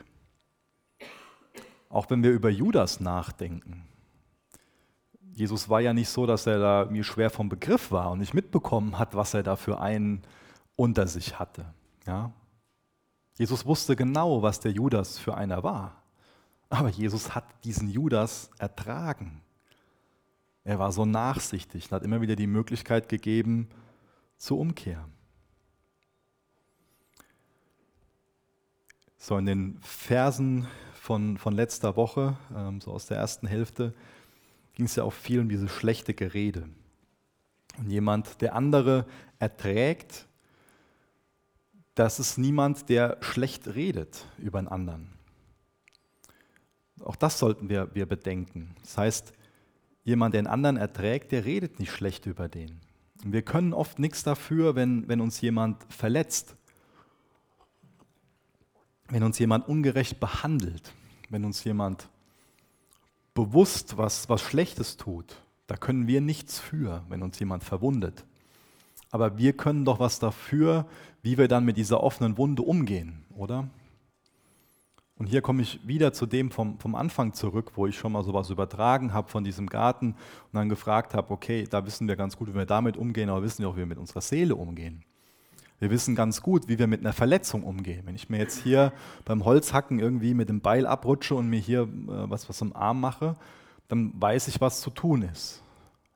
[1.89, 3.88] Auch wenn wir über Judas nachdenken.
[5.39, 8.33] Jesus war ja nicht so, dass er da mir schwer vom Begriff war und nicht
[8.33, 10.21] mitbekommen hat, was er da für einen
[10.75, 11.73] unter sich hatte.
[12.05, 12.33] Ja?
[13.37, 16.03] Jesus wusste genau, was der Judas für einer war.
[16.69, 19.41] Aber Jesus hat diesen Judas ertragen.
[20.65, 23.69] Er war so nachsichtig und hat immer wieder die Möglichkeit gegeben
[24.37, 25.07] zur Umkehr.
[29.17, 33.93] So in den Versen von, von letzter Woche, ähm, so aus der ersten Hälfte,
[34.79, 36.69] ging es ja auch viel um diese schlechte Gerede.
[37.79, 39.05] Und jemand, der andere
[39.37, 40.25] erträgt,
[41.95, 45.09] das ist niemand, der schlecht redet über einen anderen.
[47.01, 48.73] Auch das sollten wir, wir bedenken.
[48.81, 49.33] Das heißt,
[50.05, 52.79] jemand, der einen anderen erträgt, der redet nicht schlecht über den.
[53.25, 56.55] Und wir können oft nichts dafür, wenn, wenn uns jemand verletzt,
[59.09, 60.93] wenn uns jemand ungerecht behandelt,
[61.27, 62.07] wenn uns jemand
[63.39, 65.41] bewusst was, was Schlechtes tut.
[65.67, 68.25] Da können wir nichts für, wenn uns jemand verwundet.
[69.11, 70.85] Aber wir können doch was dafür,
[71.21, 73.69] wie wir dann mit dieser offenen Wunde umgehen, oder?
[75.15, 78.23] Und hier komme ich wieder zu dem vom, vom Anfang zurück, wo ich schon mal
[78.23, 82.35] sowas übertragen habe von diesem Garten und dann gefragt habe, okay, da wissen wir ganz
[82.37, 85.03] gut, wie wir damit umgehen, aber wissen wir auch, wie wir mit unserer Seele umgehen.
[85.79, 88.01] Wir wissen ganz gut, wie wir mit einer Verletzung umgehen.
[88.05, 88.91] Wenn ich mir jetzt hier
[89.23, 91.87] beim Holzhacken irgendwie mit dem Beil abrutsche und mir hier äh,
[92.29, 93.35] was, was am Arm mache,
[93.87, 95.63] dann weiß ich, was zu tun ist.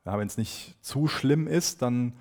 [0.04, 2.12] Ja, Wenn es nicht zu schlimm ist, dann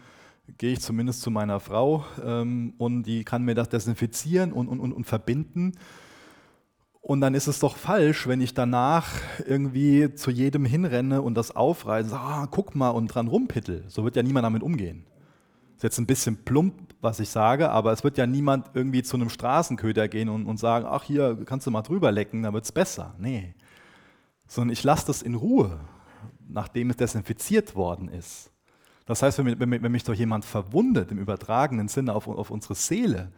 [0.57, 4.79] gehe ich zumindest zu meiner Frau ähm, und die kann mir das desinfizieren und, und,
[4.79, 5.73] und, und verbinden.
[7.01, 9.09] Und dann ist es doch falsch, wenn ich danach
[9.45, 13.83] irgendwie zu jedem hinrenne und das aufreiße, sage, ah, guck mal und dran rumpittel.
[13.89, 15.03] So wird ja niemand damit umgehen.
[15.71, 19.03] Das ist jetzt ein bisschen plump, was ich sage, aber es wird ja niemand irgendwie
[19.03, 22.53] zu einem Straßenköder gehen und, und sagen, ach hier, kannst du mal drüber lecken, dann
[22.53, 23.13] wird es besser.
[23.17, 23.53] Nee.
[24.47, 25.79] Sondern ich lasse das in Ruhe,
[26.47, 28.51] nachdem es desinfiziert worden ist.
[29.05, 32.75] Das heißt, wenn, wenn, wenn mich doch jemand verwundet, im übertragenen Sinne auf, auf unsere
[32.75, 33.31] Seele,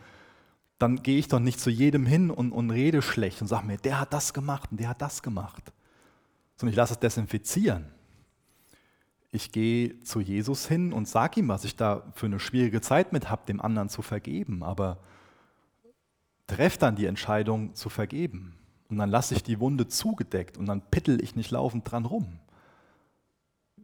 [0.78, 3.78] dann gehe ich doch nicht zu jedem hin und, und rede schlecht und sage mir,
[3.78, 5.72] der hat das gemacht und der hat das gemacht.
[6.58, 7.95] Sondern ich lasse es desinfizieren.
[9.36, 13.14] Ich gehe zu Jesus hin und sage ihm, was ich da für eine schwierige Zeit
[13.14, 14.64] mit habe, dem anderen zu vergeben.
[14.64, 14.98] Aber
[16.48, 18.56] treffe dann die Entscheidung zu vergeben.
[18.90, 22.40] Und dann lasse ich die Wunde zugedeckt und dann pittel ich nicht laufend dran rum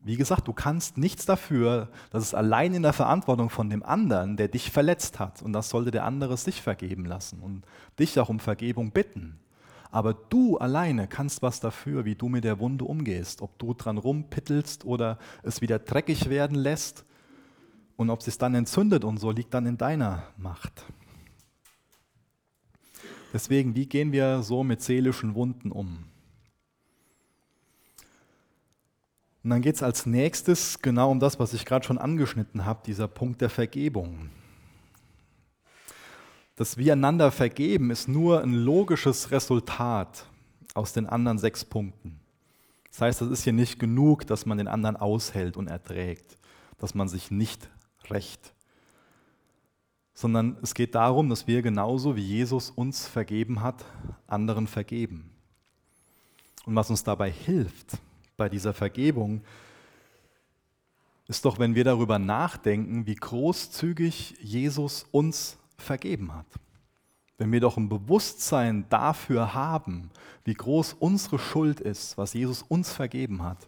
[0.04, 4.36] wie gesagt, du kannst nichts dafür, dass es allein in der Verantwortung von dem anderen,
[4.36, 5.42] der dich verletzt hat.
[5.42, 7.64] Und das sollte der andere sich vergeben lassen und
[8.00, 9.40] dich auch um Vergebung bitten.
[9.92, 13.42] Aber du alleine kannst was dafür, wie du mit der Wunde umgehst.
[13.42, 17.06] Ob du dran rumpittelst oder es wieder dreckig werden lässt.
[17.98, 20.86] Und ob es sich dann entzündet und so, liegt dann in deiner Macht.
[23.34, 26.06] Deswegen, wie gehen wir so mit seelischen Wunden um?
[29.44, 32.82] Und dann geht es als nächstes genau um das, was ich gerade schon angeschnitten habe,
[32.86, 34.30] dieser Punkt der Vergebung.
[36.62, 40.28] Das Wir einander vergeben ist nur ein logisches Resultat
[40.76, 42.20] aus den anderen sechs Punkten.
[42.92, 46.38] Das heißt, es ist hier nicht genug, dass man den anderen aushält und erträgt,
[46.78, 47.68] dass man sich nicht
[48.12, 48.54] rächt,
[50.14, 53.84] sondern es geht darum, dass wir genauso wie Jesus uns vergeben hat,
[54.28, 55.32] anderen vergeben.
[56.68, 57.98] Und was uns dabei hilft,
[58.38, 59.42] bei dieser Vergebung,
[61.28, 66.48] ist doch, wenn wir darüber nachdenken, wie großzügig Jesus uns vergeben hat.
[67.38, 70.12] Wenn wir doch ein Bewusstsein dafür haben,
[70.44, 73.68] wie groß unsere Schuld ist, was Jesus uns vergeben hat.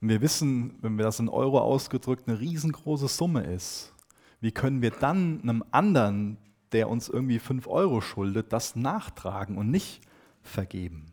[0.00, 3.92] Und wir wissen, wenn wir das in Euro ausgedrückt eine riesengroße Summe ist,
[4.40, 6.36] wie können wir dann einem anderen,
[6.72, 10.00] der uns irgendwie 5 Euro schuldet, das nachtragen und nicht
[10.42, 11.12] vergeben?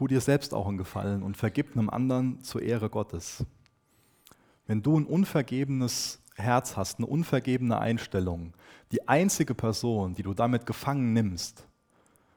[0.00, 3.44] tu dir selbst auch einen Gefallen und vergib einem anderen zur Ehre Gottes.
[4.70, 8.54] Wenn du ein unvergebenes Herz hast, eine unvergebene Einstellung,
[8.92, 11.66] die einzige Person, die du damit gefangen nimmst,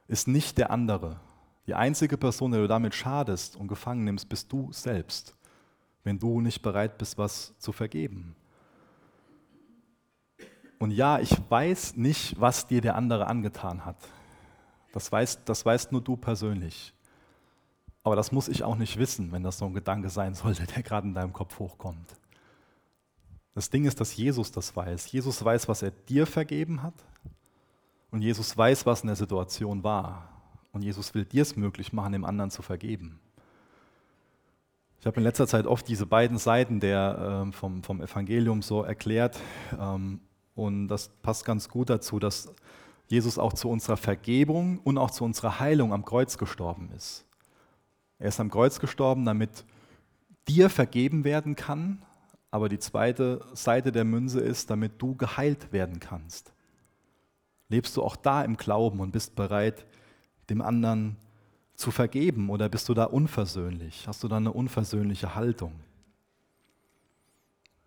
[0.08, 1.20] ist nicht der andere.
[1.68, 5.38] Die einzige Person, die du damit schadest und gefangen nimmst, bist du selbst,
[6.04, 8.36] wenn du nicht bereit bist, was zu vergeben.
[10.80, 13.98] Und ja, ich weiß nicht, was dir der andere angetan hat.
[14.92, 16.96] Das weißt, das weißt nur du persönlich.
[18.02, 20.82] Aber das muss ich auch nicht wissen, wenn das so ein Gedanke sein sollte, der
[20.82, 22.18] gerade in deinem Kopf hochkommt.
[23.56, 25.12] Das Ding ist, dass Jesus das weiß.
[25.12, 26.96] Jesus weiß, was er dir vergeben hat.
[28.12, 30.30] Und Jesus weiß, was in der Situation war.
[30.72, 33.20] Und Jesus will dir es möglich machen, dem anderen zu vergeben.
[35.00, 38.84] Ich habe in letzter Zeit oft diese beiden Seiten der, äh, vom, vom Evangelium so
[38.84, 39.38] erklärt.
[39.80, 40.22] Ähm,
[40.56, 42.54] und das passt ganz gut dazu, dass
[43.08, 47.26] Jesus auch zu unserer Vergebung und auch zu unserer Heilung am Kreuz gestorben ist.
[48.18, 49.66] Er ist am Kreuz gestorben, damit
[50.48, 52.02] dir vergeben werden kann,
[52.54, 56.54] aber die zweite Seite der Münze ist, damit du geheilt werden kannst.
[57.68, 59.88] Lebst du auch da im Glauben und bist bereit,
[60.52, 61.16] dem anderen
[61.74, 64.08] zu vergeben oder bist du da unversöhnlich?
[64.08, 65.72] Hast du da eine unversöhnliche Haltung?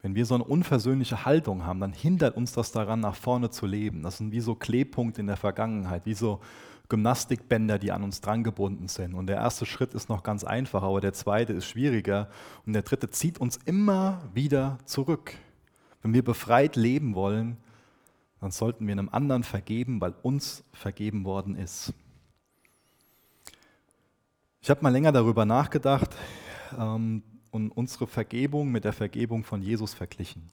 [0.03, 3.66] Wenn wir so eine unversöhnliche Haltung haben, dann hindert uns das daran, nach vorne zu
[3.66, 4.03] leben.
[4.03, 6.41] Das sind wie so Klebpunkte in der Vergangenheit, wie so
[6.89, 9.14] Gymnastikbänder, die an uns drangebunden sind.
[9.14, 12.28] Und der erste Schritt ist noch ganz einfach, aber der zweite ist schwieriger.
[12.64, 15.34] Und der dritte zieht uns immer wieder zurück.
[16.03, 17.57] Wenn wir befreit leben wollen,
[18.41, 21.93] dann sollten wir einem anderen vergeben, weil uns vergeben worden ist.
[24.61, 26.11] Ich habe mal länger darüber nachgedacht
[26.78, 30.51] ähm, und unsere Vergebung mit der Vergebung von Jesus verglichen.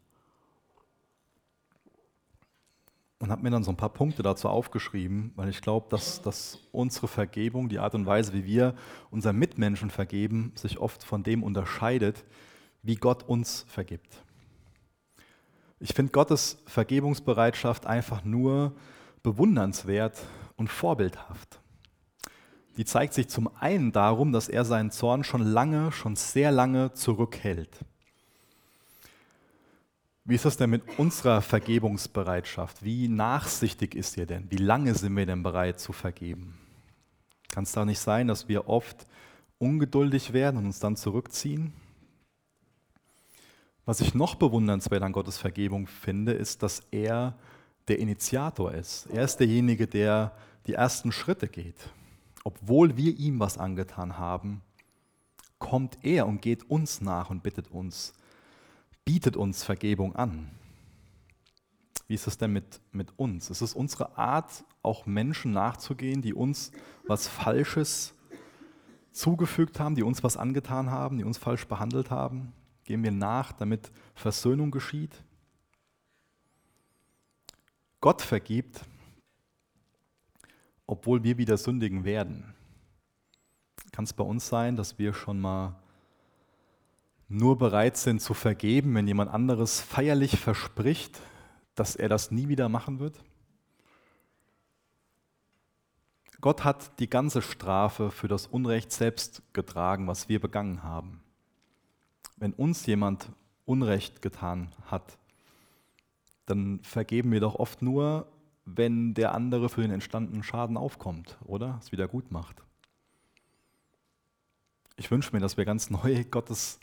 [3.24, 6.60] Und habe mir dann so ein paar Punkte dazu aufgeschrieben, weil ich glaube, dass, dass
[6.74, 8.76] unsere Vergebung, die Art und Weise, wie wir
[9.12, 12.26] unseren Mitmenschen vergeben, sich oft von dem unterscheidet,
[12.82, 14.26] wie Gott uns vergibt.
[15.80, 18.76] Ich finde Gottes Vergebungsbereitschaft einfach nur
[19.24, 20.22] bewundernswert
[20.58, 21.62] und vorbildhaft.
[22.76, 26.92] Die zeigt sich zum einen darum, dass er seinen Zorn schon lange, schon sehr lange
[26.92, 27.86] zurückhält.
[30.26, 32.84] Wie ist das denn mit unserer Vergebungsbereitschaft?
[32.84, 34.50] Wie nachsichtig ist ihr denn?
[34.50, 36.58] Wie lange sind wir denn bereit zu vergeben?
[37.50, 39.06] Kann es da nicht sein, dass wir oft
[39.60, 41.74] ungeduldig werden und uns dann zurückziehen?
[43.86, 47.38] Was ich noch bewundernswert an Gottes Vergebung finde, ist, dass er
[47.90, 49.08] der Initiator ist.
[49.08, 50.32] Er ist derjenige, der
[50.68, 51.90] die ersten Schritte geht.
[52.46, 54.62] Obwohl wir ihm was angetan haben,
[55.60, 58.14] kommt er und geht uns nach und bittet uns,
[59.06, 60.50] bietet uns Vergebung an.
[62.08, 63.50] Wie ist es denn mit, mit uns?
[63.50, 66.72] Ist es unsere Art, auch Menschen nachzugehen, die uns
[67.08, 68.14] was Falsches
[69.12, 72.54] zugefügt haben, die uns was angetan haben, die uns falsch behandelt haben?
[72.84, 75.24] Gehen wir nach, damit Versöhnung geschieht?
[78.02, 78.84] Gott vergibt,
[80.86, 82.54] obwohl wir wieder sündigen werden.
[83.94, 85.82] Kann es bei uns sein, dass wir schon mal
[87.34, 91.20] nur bereit sind zu vergeben, wenn jemand anderes feierlich verspricht,
[91.76, 93.20] dass er das nie wieder machen wird?
[96.42, 101.22] Gott hat die ganze Strafe für das Unrecht selbst getragen, was wir begangen haben.
[102.38, 103.30] Wenn uns jemand
[103.66, 105.18] Unrecht getan hat,
[106.46, 108.28] dann vergeben wir doch oft nur,
[108.66, 111.80] wenn der andere für den entstandenen Schaden aufkommt, oder?
[111.82, 112.62] Es wieder gut macht.
[114.98, 116.80] Ich wünsche mir, dass wir ganz neu Gottes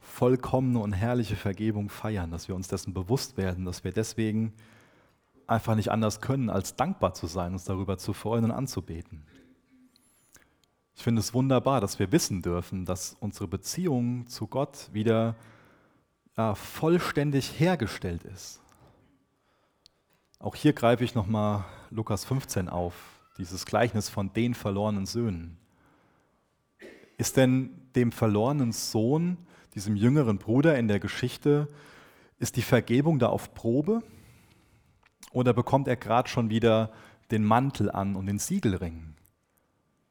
[0.00, 4.52] vollkommene und herrliche Vergebung feiern, dass wir uns dessen bewusst werden, dass wir deswegen
[5.46, 9.24] einfach nicht anders können, als dankbar zu sein, uns darüber zu freuen und anzubeten.
[10.94, 15.34] Ich finde es wunderbar, dass wir wissen dürfen, dass unsere Beziehung zu Gott wieder
[16.36, 18.60] ja, vollständig hergestellt ist.
[20.38, 22.94] Auch hier greife ich nochmal Lukas 15 auf,
[23.38, 25.58] dieses Gleichnis von den verlorenen Söhnen.
[27.18, 29.36] Ist denn dem verlorenen Sohn
[29.74, 31.68] diesem jüngeren Bruder in der Geschichte,
[32.38, 34.02] ist die Vergebung da auf Probe?
[35.32, 36.92] Oder bekommt er gerade schon wieder
[37.30, 39.14] den Mantel an und den Siegelring?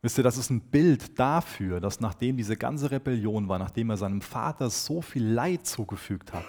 [0.01, 3.97] Wisst ihr, das ist ein Bild dafür, dass nachdem diese ganze Rebellion war, nachdem er
[3.97, 6.45] seinem Vater so viel Leid zugefügt hat,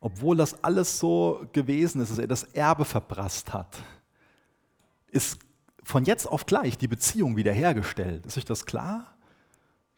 [0.00, 3.76] obwohl das alles so gewesen ist, dass er das Erbe verprasst hat,
[5.08, 5.38] ist
[5.82, 8.24] von jetzt auf gleich die Beziehung wiederhergestellt.
[8.24, 9.14] Ist euch das klar?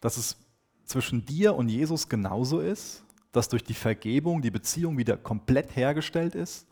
[0.00, 0.36] Dass es
[0.84, 6.34] zwischen dir und Jesus genauso ist, dass durch die Vergebung die Beziehung wieder komplett hergestellt
[6.34, 6.66] ist,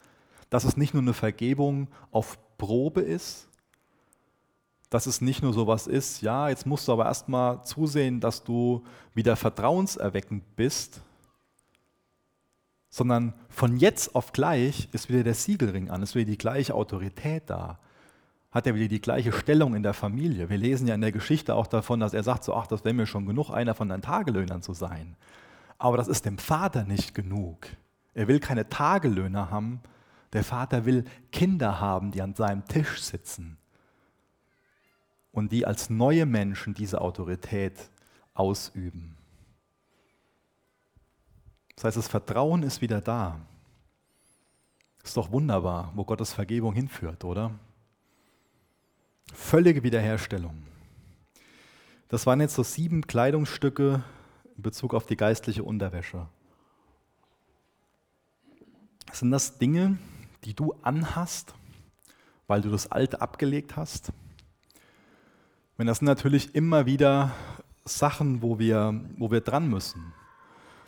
[0.50, 3.48] dass es nicht nur eine Vergebung auf Probe ist,
[4.90, 8.84] dass es nicht nur sowas ist, ja, jetzt musst du aber erstmal zusehen, dass du
[9.14, 11.00] wieder vertrauenserweckend bist,
[12.90, 17.44] sondern von jetzt auf gleich ist wieder der Siegelring an, ist wieder die gleiche Autorität
[17.46, 17.78] da
[18.50, 20.48] hat er wieder die gleiche Stellung in der Familie.
[20.48, 22.94] Wir lesen ja in der Geschichte auch davon, dass er sagt so, ach, das wäre
[22.94, 25.16] mir schon genug, einer von deinen Tagelöhnern zu sein.
[25.78, 27.68] Aber das ist dem Vater nicht genug.
[28.12, 29.80] Er will keine Tagelöhner haben.
[30.32, 33.56] Der Vater will Kinder haben, die an seinem Tisch sitzen
[35.32, 37.90] und die als neue Menschen diese Autorität
[38.34, 39.16] ausüben.
[41.76, 43.40] Das heißt, das Vertrauen ist wieder da.
[45.02, 47.52] Ist doch wunderbar, wo Gottes Vergebung hinführt, oder?
[49.32, 50.62] Völlige Wiederherstellung.
[52.08, 54.02] Das waren jetzt so sieben Kleidungsstücke
[54.56, 56.26] in Bezug auf die geistliche Unterwäsche.
[59.12, 59.98] Sind das Dinge,
[60.44, 61.54] die du anhast,
[62.46, 64.12] weil du das Alte abgelegt hast?
[65.76, 67.32] Wenn das sind natürlich immer wieder
[67.84, 70.12] Sachen, wo wir, wo wir dran müssen.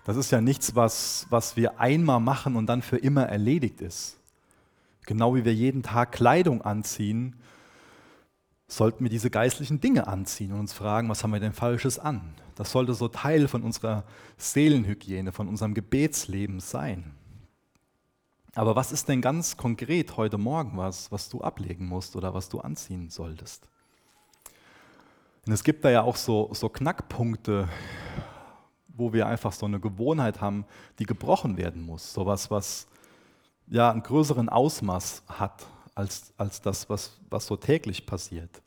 [0.05, 4.18] Das ist ja nichts, was, was wir einmal machen und dann für immer erledigt ist.
[5.07, 7.36] Genau wie wir jeden Tag Kleidung anziehen
[8.77, 12.35] sollten wir diese geistlichen Dinge anziehen und uns fragen, was haben wir denn Falsches an?
[12.55, 14.05] Das sollte so Teil von unserer
[14.39, 17.14] Seelenhygiene, von unserem Gebetsleben sein.
[18.55, 22.49] Aber was ist denn ganz konkret heute Morgen was, was du ablegen musst oder was
[22.49, 23.68] du anziehen solltest?
[25.47, 27.68] Und es gibt da ja auch so, so Knackpunkte,
[28.89, 30.64] wo wir einfach so eine Gewohnheit haben,
[30.99, 32.12] die gebrochen werden muss.
[32.12, 32.87] So was, was
[33.66, 38.62] ja einen größeren Ausmaß hat als, als das, was, was so täglich passiert.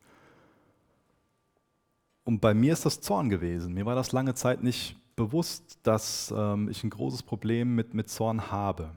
[2.24, 3.74] Und bei mir ist das Zorn gewesen.
[3.74, 8.10] Mir war das lange Zeit nicht bewusst, dass ähm, ich ein großes Problem mit, mit
[8.10, 8.92] Zorn habe.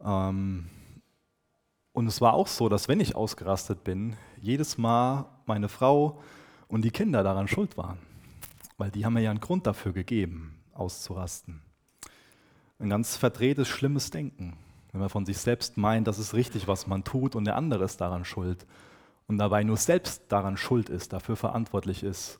[0.00, 0.68] Ähm,
[1.92, 6.20] und es war auch so, dass wenn ich ausgerastet bin, jedes Mal meine Frau
[6.66, 7.98] und die Kinder daran schuld waren.
[8.76, 11.62] Weil die haben mir ja einen Grund dafür gegeben, auszurasten.
[12.80, 14.56] Ein ganz verdrehtes, schlimmes Denken.
[14.94, 17.82] Wenn man von sich selbst meint, das ist richtig, was man tut und der andere
[17.82, 18.64] ist daran schuld.
[19.26, 22.38] Und dabei nur selbst daran schuld ist, dafür verantwortlich ist,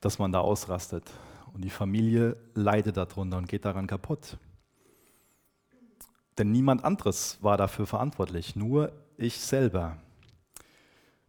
[0.00, 1.08] dass man da ausrastet.
[1.54, 4.36] Und die Familie leidet darunter und geht daran kaputt.
[6.38, 9.96] Denn niemand anderes war dafür verantwortlich, nur ich selber.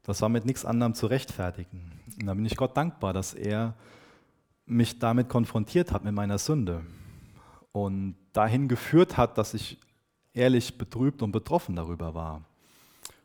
[0.01, 2.01] Das war mit nichts anderem zu rechtfertigen.
[2.19, 3.75] Und da bin ich Gott dankbar, dass er
[4.65, 6.81] mich damit konfrontiert hat, mit meiner Sünde.
[7.73, 9.77] Und dahin geführt hat, dass ich
[10.33, 12.43] ehrlich betrübt und betroffen darüber war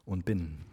[0.04, 0.64] und bin.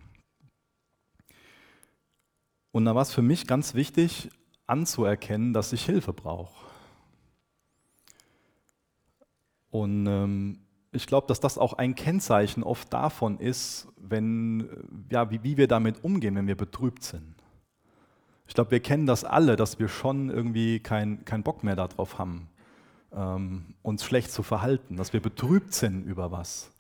[2.71, 4.29] Und da war es für mich ganz wichtig
[4.65, 6.65] anzuerkennen, dass ich Hilfe brauche.
[9.69, 10.59] Und ähm,
[10.91, 14.69] ich glaube, dass das auch ein Kennzeichen oft davon ist, wenn,
[15.09, 17.35] ja, wie, wie wir damit umgehen, wenn wir betrübt sind.
[18.47, 22.19] Ich glaube, wir kennen das alle, dass wir schon irgendwie keinen kein Bock mehr darauf
[22.19, 22.49] haben,
[23.15, 26.71] ähm, uns schlecht zu verhalten, dass wir betrübt sind über was.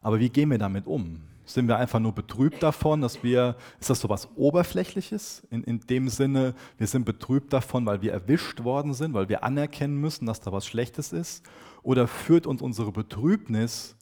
[0.00, 1.20] Aber wie gehen wir damit um?
[1.46, 5.46] Sind wir einfach nur betrübt davon, dass wir, ist das so was Oberflächliches?
[5.50, 9.44] In, in dem Sinne, wir sind betrübt davon, weil wir erwischt worden sind, weil wir
[9.44, 11.44] anerkennen müssen, dass da was Schlechtes ist?
[11.82, 13.94] Oder führt uns unsere Betrübnis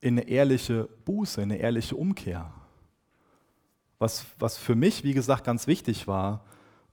[0.00, 2.50] in eine ehrliche Buße, in eine ehrliche Umkehr?
[3.98, 6.44] Was, was für mich, wie gesagt, ganz wichtig war,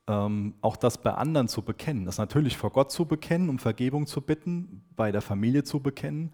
[0.07, 2.05] ähm, auch das bei anderen zu bekennen.
[2.05, 6.33] Das natürlich vor Gott zu bekennen, um Vergebung zu bitten, bei der Familie zu bekennen,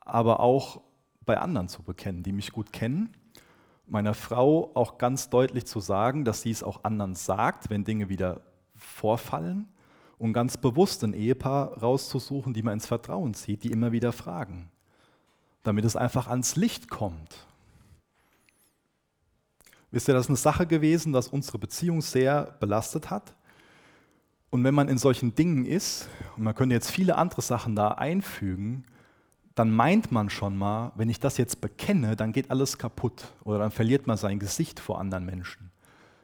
[0.00, 0.80] aber auch
[1.24, 3.14] bei anderen zu bekennen, die mich gut kennen.
[3.86, 8.08] Meiner Frau auch ganz deutlich zu sagen, dass sie es auch anderen sagt, wenn Dinge
[8.08, 8.40] wieder
[8.74, 9.68] vorfallen.
[10.18, 14.70] Und ganz bewusst ein Ehepaar rauszusuchen, die man ins Vertrauen zieht, die immer wieder fragen,
[15.64, 17.46] damit es einfach ans Licht kommt.
[19.92, 23.34] Wisst ihr, das ist eine Sache gewesen, dass unsere Beziehung sehr belastet hat.
[24.48, 27.88] Und wenn man in solchen Dingen ist, und man könnte jetzt viele andere Sachen da
[27.88, 28.84] einfügen,
[29.54, 33.58] dann meint man schon mal, wenn ich das jetzt bekenne, dann geht alles kaputt oder
[33.58, 35.70] dann verliert man sein Gesicht vor anderen Menschen.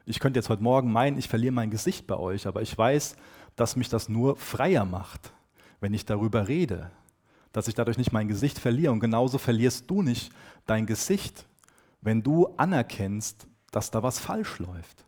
[0.06, 3.16] Ich könnte jetzt heute Morgen meinen, ich verliere mein Gesicht bei euch, aber ich weiß,
[3.54, 5.34] dass mich das nur freier macht,
[5.80, 6.90] wenn ich darüber rede,
[7.52, 8.92] dass ich dadurch nicht mein Gesicht verliere.
[8.92, 10.32] Und genauso verlierst du nicht
[10.64, 11.46] dein Gesicht,
[12.00, 15.04] wenn du anerkennst, dass da was falsch läuft.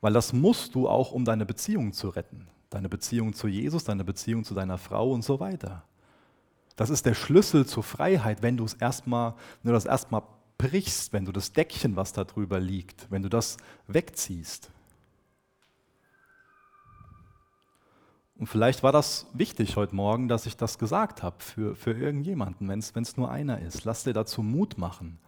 [0.00, 2.48] Weil das musst du auch, um deine Beziehung zu retten.
[2.70, 5.84] Deine Beziehung zu Jesus, deine Beziehung zu deiner Frau und so weiter.
[6.76, 10.22] Das ist der Schlüssel zur Freiheit, wenn du es erstmal, wenn das erstmal
[10.58, 13.56] brichst, wenn du das Deckchen, was da drüber liegt, wenn du das
[13.86, 14.70] wegziehst.
[18.36, 22.68] Und vielleicht war das wichtig heute Morgen, dass ich das gesagt habe für, für irgendjemanden,
[22.68, 23.84] wenn es nur einer ist.
[23.84, 25.18] Lass dir dazu Mut machen.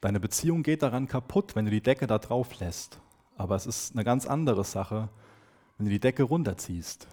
[0.00, 3.00] Deine Beziehung geht daran kaputt, wenn du die Decke da drauf lässt.
[3.36, 5.08] Aber es ist eine ganz andere Sache,
[5.76, 7.06] wenn du die Decke runterziehst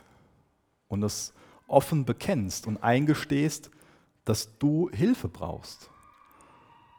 [0.88, 1.34] und es
[1.68, 3.72] offen bekennst und eingestehst,
[4.26, 5.90] dass du Hilfe brauchst.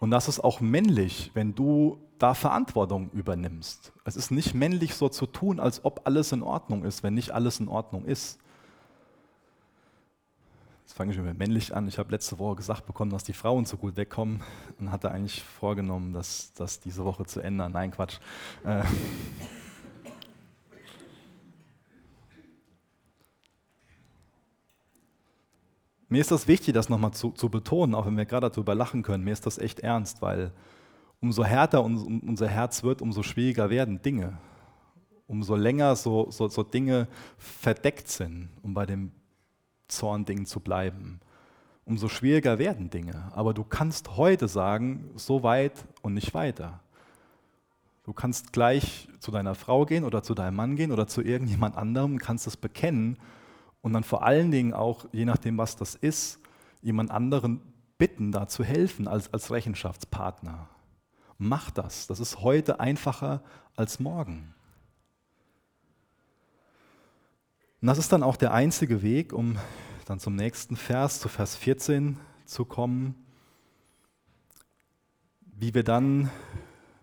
[0.01, 3.93] Und das ist auch männlich, wenn du da Verantwortung übernimmst.
[4.05, 7.31] Es ist nicht männlich so zu tun, als ob alles in Ordnung ist, wenn nicht
[7.31, 8.39] alles in Ordnung ist.
[10.89, 11.87] Jetzt fange ich mit männlich an.
[11.87, 14.43] Ich habe letzte Woche gesagt bekommen, dass die Frauen so gut wegkommen
[14.81, 17.73] und hatte eigentlich vorgenommen, das, das diese Woche zu ändern.
[17.73, 18.17] Nein, Quatsch.
[18.65, 18.85] Äh,
[26.09, 29.03] Mir ist das wichtig, das nochmal zu, zu, betonen, auch wenn wir gerade darüber lachen
[29.03, 29.25] können.
[29.25, 30.53] Mir ist das echt ernst, weil
[31.21, 34.39] umso härter unser Herz wird, umso schwieriger werden Dinge.
[35.27, 39.13] Umso länger so, so, so Dinge verdeckt sind, um bei dem
[39.89, 41.21] Zornding zu bleiben,
[41.85, 43.31] umso schwieriger werden Dinge.
[43.35, 45.73] Aber du kannst heute sagen, so weit
[46.03, 46.81] und nicht weiter.
[48.05, 51.77] Du kannst gleich zu deiner Frau gehen oder zu deinem Mann gehen oder zu irgendjemand
[51.77, 53.19] anderem, kannst es bekennen
[53.83, 56.41] und dann vor allen Dingen auch, je nachdem, was das ist,
[56.81, 57.61] jemand anderen
[57.99, 60.69] bitten, da zu helfen als, als Rechenschaftspartner.
[61.37, 62.07] Mach das.
[62.07, 63.43] Das ist heute einfacher
[63.77, 64.55] als morgen.
[67.81, 69.57] Und das ist dann auch der einzige Weg, um
[70.05, 73.15] dann zum nächsten Vers, zu Vers 14 zu kommen,
[75.45, 76.31] wie wir dann,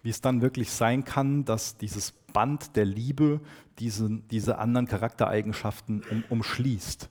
[0.03, 3.39] wie es dann wirklich sein kann, dass dieses Band der Liebe
[3.80, 7.09] diese, diese anderen Charaktereigenschaften um, umschließt.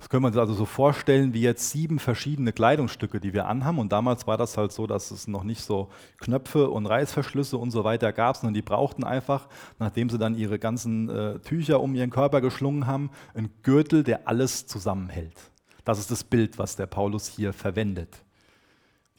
[0.00, 3.78] Das können wir uns also so vorstellen wie jetzt sieben verschiedene Kleidungsstücke, die wir anhaben.
[3.78, 7.70] Und damals war das halt so, dass es noch nicht so Knöpfe und Reißverschlüsse und
[7.70, 9.46] so weiter gab, sondern die brauchten einfach,
[9.78, 14.26] nachdem sie dann ihre ganzen äh, Tücher um ihren Körper geschlungen haben, einen Gürtel, der
[14.26, 15.36] alles zusammenhält.
[15.84, 18.24] Das ist das Bild, was der Paulus hier verwendet.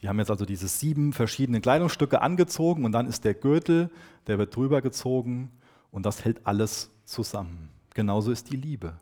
[0.02, 3.88] Die haben jetzt also diese sieben verschiedenen Kleidungsstücke angezogen und dann ist der Gürtel,
[4.26, 5.52] der wird drüber gezogen
[5.92, 7.68] und das hält alles zusammen.
[7.94, 8.94] Genauso ist die Liebe.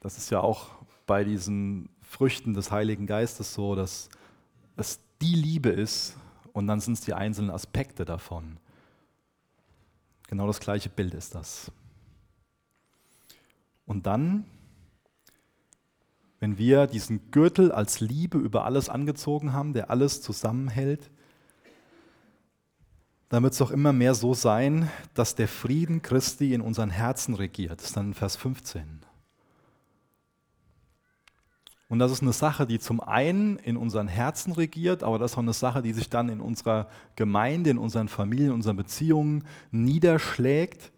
[0.00, 0.76] Das ist ja auch
[1.06, 4.08] bei diesen Früchten des Heiligen Geistes so, dass
[4.76, 6.16] es die Liebe ist
[6.52, 8.58] und dann sind es die einzelnen Aspekte davon.
[10.28, 11.70] Genau das gleiche Bild ist das.
[13.86, 14.44] Und dann,
[16.40, 21.10] wenn wir diesen Gürtel als Liebe über alles angezogen haben, der alles zusammenhält,
[23.28, 27.34] dann wird es doch immer mehr so sein, dass der Frieden Christi in unseren Herzen
[27.34, 27.80] regiert.
[27.80, 29.05] Das ist dann Vers 15.
[31.88, 35.36] Und das ist eine Sache, die zum einen in unseren Herzen regiert, aber das ist
[35.36, 39.44] auch eine Sache, die sich dann in unserer Gemeinde, in unseren Familien, in unseren Beziehungen
[39.70, 40.90] niederschlägt,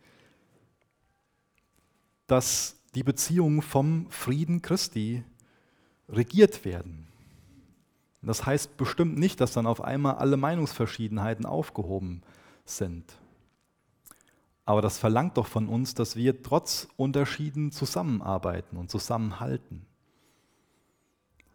[2.26, 5.24] dass die Beziehungen vom Frieden Christi
[6.08, 7.06] regiert werden.
[8.22, 12.22] Das heißt bestimmt nicht, dass dann auf einmal alle Meinungsverschiedenheiten aufgehoben
[12.64, 13.04] sind.
[14.64, 19.86] Aber das verlangt doch von uns, dass wir trotz Unterschieden zusammenarbeiten und zusammenhalten.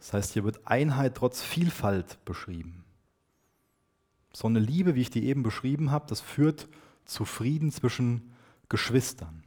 [0.03, 2.83] Das heißt, hier wird Einheit trotz Vielfalt beschrieben.
[4.33, 6.67] So eine Liebe, wie ich die eben beschrieben habe, das führt
[7.05, 8.33] zu Frieden zwischen
[8.67, 9.43] Geschwistern.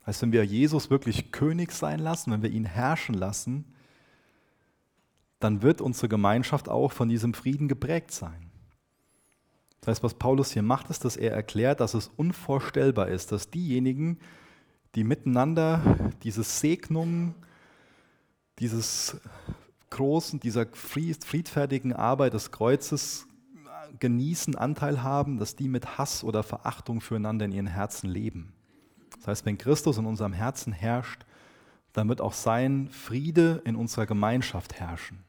[0.00, 3.64] Das heißt, wenn wir Jesus wirklich König sein lassen, wenn wir ihn herrschen lassen,
[5.40, 8.50] dann wird unsere Gemeinschaft auch von diesem Frieden geprägt sein.
[9.80, 13.50] Das heißt, was Paulus hier macht, ist, dass er erklärt, dass es unvorstellbar ist, dass
[13.50, 14.18] diejenigen,
[14.96, 17.34] die miteinander diese Segnung,
[18.58, 19.16] dieses
[19.94, 23.26] großen, dieser friedfertigen Arbeit des Kreuzes
[23.98, 28.52] genießen, Anteil haben, dass die mit Hass oder Verachtung füreinander in ihren Herzen leben.
[29.16, 31.24] Das heißt, wenn Christus in unserem Herzen herrscht,
[31.92, 35.24] dann wird auch sein Friede in unserer Gemeinschaft herrschen.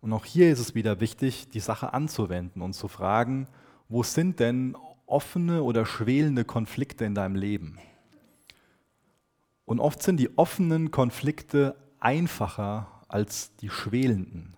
[0.00, 3.48] Und auch hier ist es wieder wichtig, die Sache anzuwenden und zu fragen,
[3.88, 7.78] wo sind denn offene oder schwelende Konflikte in deinem Leben?
[9.64, 14.54] Und oft sind die offenen Konflikte einfacher als die schwelenden.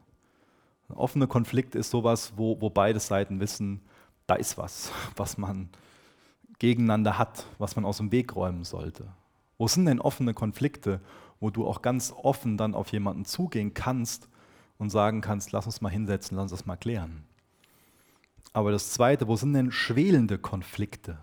[0.88, 3.80] Ein offener Konflikt ist sowas, wo, wo beide Seiten wissen,
[4.26, 5.68] da ist was, was man
[6.58, 9.06] gegeneinander hat, was man aus dem Weg räumen sollte.
[9.58, 11.00] Wo sind denn offene Konflikte,
[11.38, 14.28] wo du auch ganz offen dann auf jemanden zugehen kannst
[14.78, 17.24] und sagen kannst, lass uns mal hinsetzen, lass uns das mal klären.
[18.52, 21.18] Aber das Zweite, wo sind denn schwelende Konflikte?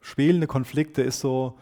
[0.00, 1.58] Schwelende Konflikte ist so,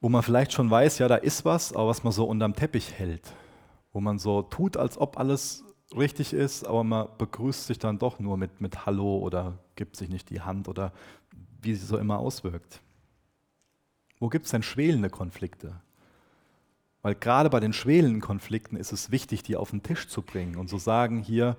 [0.00, 2.92] wo man vielleicht schon weiß, ja, da ist was, aber was man so unterm Teppich
[2.92, 3.32] hält.
[3.92, 5.64] Wo man so tut, als ob alles
[5.96, 10.08] richtig ist, aber man begrüßt sich dann doch nur mit, mit Hallo oder gibt sich
[10.08, 10.92] nicht die Hand oder
[11.62, 12.80] wie sie so immer auswirkt.
[14.20, 15.80] Wo gibt es denn schwelende Konflikte?
[17.02, 20.56] Weil gerade bei den schwelenden Konflikten ist es wichtig, die auf den Tisch zu bringen
[20.56, 21.56] und zu sagen, hier,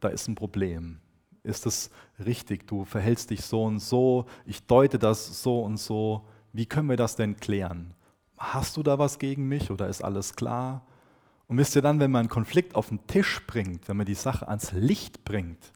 [0.00, 0.98] da ist ein Problem.
[1.44, 1.90] Ist es
[2.24, 2.66] richtig?
[2.66, 6.26] Du verhältst dich so und so, ich deute das so und so.
[6.52, 7.94] Wie können wir das denn klären?
[8.36, 10.86] Hast du da was gegen mich oder ist alles klar?
[11.48, 14.14] Und wisst ihr dann, wenn man einen Konflikt auf den Tisch bringt, wenn man die
[14.14, 15.72] Sache ans Licht bringt,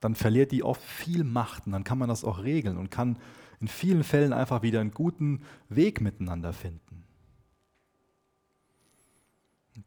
[0.00, 3.18] dann verliert die oft viel Macht und dann kann man das auch regeln und kann
[3.60, 7.04] in vielen Fällen einfach wieder einen guten Weg miteinander finden.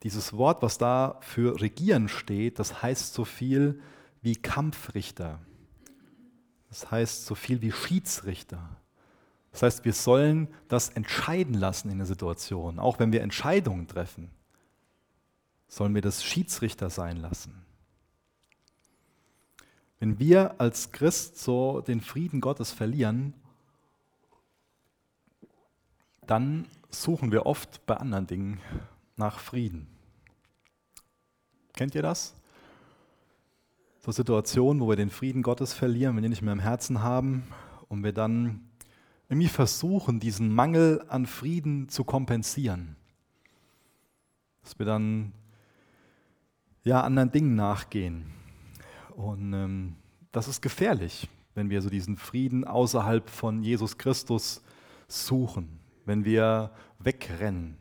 [0.04, 3.82] Dieses Wort, was da für regieren steht, das heißt so viel
[4.22, 5.40] wie Kampfrichter.
[6.74, 8.68] Das heißt so viel wie Schiedsrichter.
[9.52, 12.80] Das heißt, wir sollen das entscheiden lassen in der Situation.
[12.80, 14.32] Auch wenn wir Entscheidungen treffen,
[15.68, 17.64] sollen wir das Schiedsrichter sein lassen.
[20.00, 23.36] Wenn wir als Christ so den Frieden Gottes verlieren,
[26.26, 28.62] dann suchen wir oft bei anderen Dingen
[29.16, 29.88] nach Frieden.
[31.74, 32.34] Kennt ihr das?
[34.04, 37.02] So Situationen, wo wir den Frieden Gottes verlieren, wenn wir ihn nicht mehr im Herzen
[37.02, 37.44] haben
[37.88, 38.68] und wir dann
[39.30, 42.96] irgendwie versuchen, diesen Mangel an Frieden zu kompensieren.
[44.62, 45.32] Dass wir dann
[46.84, 48.26] ja anderen Dingen nachgehen.
[49.16, 49.96] Und ähm,
[50.32, 54.62] das ist gefährlich, wenn wir so diesen Frieden außerhalb von Jesus Christus
[55.08, 57.78] suchen wenn wir wegrennen,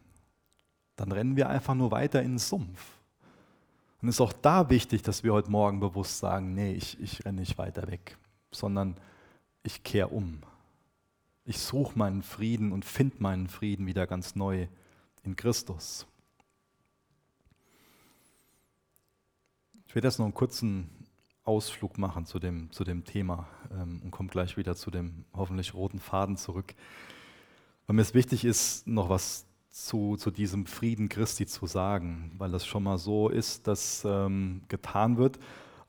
[0.97, 2.99] dann rennen wir einfach nur weiter in den Sumpf.
[4.03, 7.25] Und es ist auch da wichtig, dass wir heute Morgen bewusst sagen, nee, ich, ich
[7.25, 8.19] renne nicht weiter weg,
[8.51, 8.97] sondern
[9.63, 10.43] ich kehre um.
[11.45, 14.67] Ich suche meinen Frieden und finde meinen Frieden wieder ganz neu
[15.23, 16.07] in Christus.
[19.87, 20.91] Ich werde jetzt noch einen kurzen
[21.45, 25.75] Ausflug machen zu dem, zu dem Thema ähm, und komme gleich wieder zu dem hoffentlich
[25.75, 26.75] roten Faden zurück.
[27.87, 32.53] weil mir es wichtig ist, noch was zu, zu diesem Frieden Christi zu sagen, weil
[32.53, 35.39] das schon mal so ist, dass ähm, getan wird,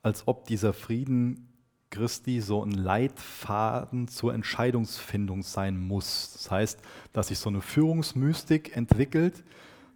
[0.02, 1.50] als ob dieser Frieden
[1.90, 6.32] Christi so ein Leitfaden zur Entscheidungsfindung sein muss.
[6.34, 6.80] Das heißt,
[7.12, 9.44] dass sich so eine Führungsmystik entwickelt,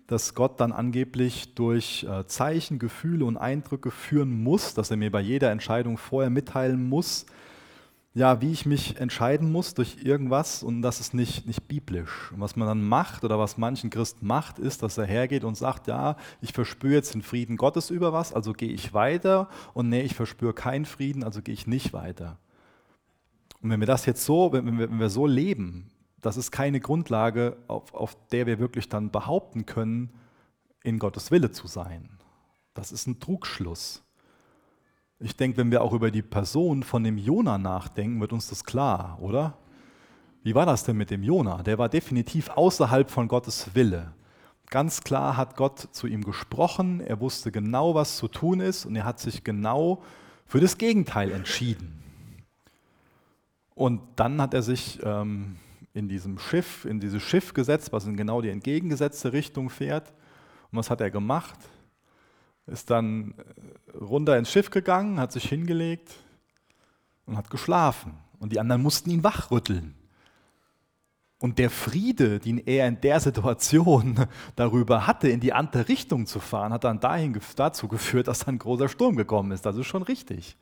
[0.06, 5.12] dass Gott dann angeblich durch äh, Zeichen, Gefühle und Eindrücke führen muss, dass er mir
[5.12, 7.26] bei jeder Entscheidung vorher mitteilen muss,
[8.18, 12.32] ja, wie ich mich entscheiden muss durch irgendwas und das ist nicht, nicht biblisch.
[12.34, 15.55] Und was man dann macht oder was manchen Christen macht, ist, dass er hergeht und
[15.55, 19.89] sagt, ja, ich verspüre jetzt den Frieden Gottes über was, also gehe ich weiter und
[19.89, 22.39] nee, ich verspüre keinen Frieden, also gehe ich nicht weiter.
[23.61, 26.80] Und wenn wir das jetzt so, wenn wir, wenn wir so leben, das ist keine
[26.80, 30.09] Grundlage, auf, auf der wir wirklich dann behaupten können,
[30.84, 32.09] in Gottes Wille zu sein.
[32.74, 34.01] Das ist ein Trugschluss.
[35.20, 38.63] Ich denke, wenn wir auch über die Person von dem Jona nachdenken, wird uns das
[38.63, 39.57] klar, oder?
[40.43, 41.63] Wie war das denn mit dem Jona?
[41.63, 44.13] Der war definitiv außerhalb von Gottes Wille.
[44.70, 48.95] Ganz klar hat Gott zu ihm gesprochen, er wusste genau, was zu tun ist und
[48.95, 50.03] er hat sich genau
[50.45, 52.03] für das Gegenteil entschieden.
[53.74, 55.57] Und dann hat er sich ähm,
[55.93, 60.13] in diesem Schiff, in dieses Schiff gesetzt, was in genau die entgegengesetzte Richtung fährt.
[60.72, 61.57] Und was hat er gemacht?
[62.68, 66.13] Ist dann äh, runter ins Schiff gegangen, hat sich hingelegt
[67.26, 68.13] und hat geschlafen.
[68.39, 69.95] Und die anderen mussten ihn wachrütteln.
[71.39, 76.39] Und der Friede, den er in der Situation darüber hatte, in die andere Richtung zu
[76.39, 79.65] fahren, hat dann dahin, dazu geführt, dass dann ein großer Sturm gekommen ist.
[79.65, 80.57] Das ist schon richtig.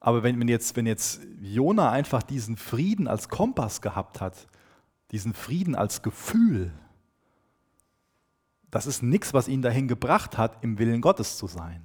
[0.00, 4.46] Aber wenn, wenn, jetzt, wenn jetzt Jona einfach diesen Frieden als Kompass gehabt hat,
[5.10, 6.72] diesen Frieden als Gefühl,
[8.76, 11.80] das ist nichts, was ihn dahin gebracht hat, im Willen Gottes zu sein.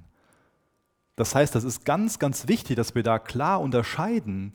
[1.16, 4.54] Das heißt, das ist ganz, ganz wichtig, dass wir da klar unterscheiden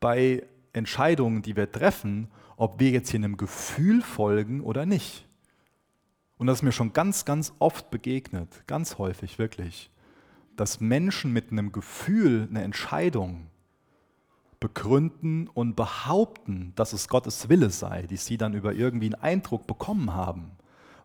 [0.00, 5.28] bei Entscheidungen, die wir treffen, ob wir jetzt hier einem Gefühl folgen oder nicht.
[6.38, 9.92] Und das ist mir schon ganz, ganz oft begegnet, ganz häufig wirklich,
[10.56, 13.46] dass Menschen mit einem Gefühl eine Entscheidung
[14.58, 19.68] begründen und behaupten, dass es Gottes Wille sei, die sie dann über irgendwie einen Eindruck
[19.68, 20.56] bekommen haben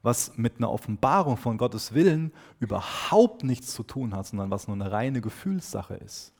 [0.05, 4.75] was mit einer Offenbarung von Gottes Willen überhaupt nichts zu tun hat, sondern was nur
[4.75, 6.31] eine reine Gefühlssache ist.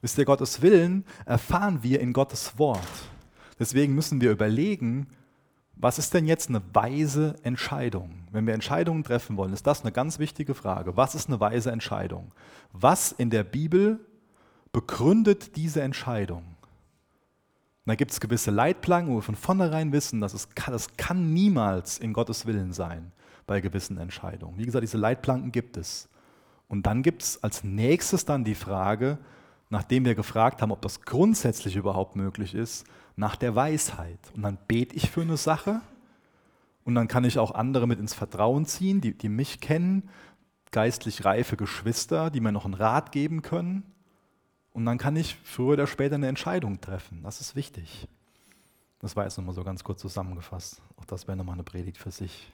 [0.00, 2.80] Wisst ihr, Gottes Willen erfahren wir in Gottes Wort.
[3.58, 5.06] Deswegen müssen wir überlegen,
[5.76, 8.24] was ist denn jetzt eine weise Entscheidung?
[8.30, 10.96] Wenn wir Entscheidungen treffen wollen, ist das eine ganz wichtige Frage.
[10.96, 12.32] Was ist eine weise Entscheidung?
[12.72, 14.00] Was in der Bibel
[14.72, 16.51] begründet diese Entscheidung?
[17.84, 21.34] Und da gibt es gewisse Leitplanken, wo wir von vornherein wissen, dass es das kann
[21.34, 23.10] niemals in Gottes Willen sein
[23.46, 24.56] bei gewissen Entscheidungen.
[24.56, 26.08] Wie gesagt, diese Leitplanken gibt es.
[26.68, 29.18] Und dann gibt es als nächstes dann die Frage,
[29.68, 34.20] nachdem wir gefragt haben, ob das grundsätzlich überhaupt möglich ist, nach der Weisheit.
[34.34, 35.80] Und dann bete ich für eine Sache
[36.84, 40.08] und dann kann ich auch andere mit ins Vertrauen ziehen, die, die mich kennen,
[40.70, 43.91] geistlich reife Geschwister, die mir noch einen Rat geben können.
[44.72, 47.22] Und dann kann ich früher oder später eine Entscheidung treffen.
[47.22, 48.08] Das ist wichtig.
[49.00, 50.80] Das war jetzt nochmal so ganz kurz zusammengefasst.
[50.96, 52.52] Auch das wäre nochmal eine Predigt für sich.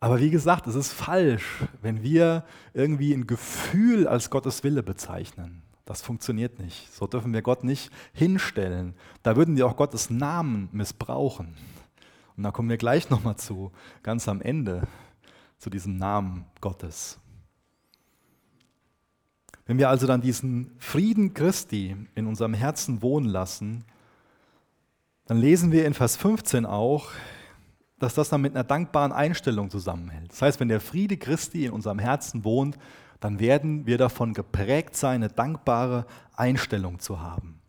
[0.00, 5.62] Aber wie gesagt, es ist falsch, wenn wir irgendwie ein Gefühl als Gottes Wille bezeichnen.
[5.84, 6.92] Das funktioniert nicht.
[6.92, 8.94] So dürfen wir Gott nicht hinstellen.
[9.22, 11.56] Da würden wir auch Gottes Namen missbrauchen.
[12.36, 13.72] Und da kommen wir gleich nochmal zu,
[14.02, 14.86] ganz am Ende,
[15.56, 17.18] zu diesem Namen Gottes.
[19.68, 23.84] Wenn wir also dann diesen Frieden Christi in unserem Herzen wohnen lassen,
[25.26, 27.10] dann lesen wir in Vers 15 auch,
[27.98, 30.32] dass das dann mit einer dankbaren Einstellung zusammenhält.
[30.32, 32.78] Das heißt, wenn der Friede Christi in unserem Herzen wohnt,
[33.20, 37.60] dann werden wir davon geprägt sein, eine dankbare Einstellung zu haben.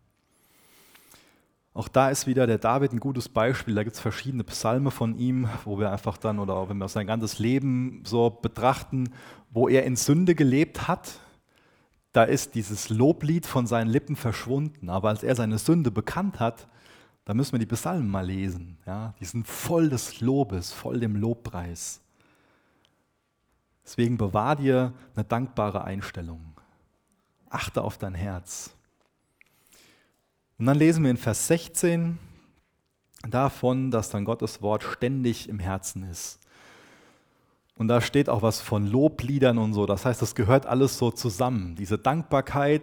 [1.74, 3.74] Auch da ist wieder der David ein gutes Beispiel.
[3.74, 6.88] Da gibt es verschiedene Psalme von ihm, wo wir einfach dann, oder auch wenn wir
[6.88, 9.10] sein ganzes Leben so betrachten,
[9.50, 11.20] wo er in Sünde gelebt hat,
[12.12, 14.88] da ist dieses Loblied von seinen Lippen verschwunden.
[14.88, 16.66] Aber als er seine Sünde bekannt hat,
[17.24, 18.78] da müssen wir die Psalmen mal lesen.
[18.86, 19.14] Ja?
[19.20, 22.00] Die sind voll des Lobes, voll dem Lobpreis.
[23.84, 26.40] Deswegen bewahr dir eine dankbare Einstellung.
[27.48, 28.74] Achte auf dein Herz.
[30.58, 32.18] Und dann lesen wir in Vers 16
[33.28, 36.38] davon, dass dann Gottes Wort ständig im Herzen ist.
[37.80, 39.86] Und da steht auch was von Lobliedern und so.
[39.86, 41.76] Das heißt, das gehört alles so zusammen.
[41.76, 42.82] Diese Dankbarkeit,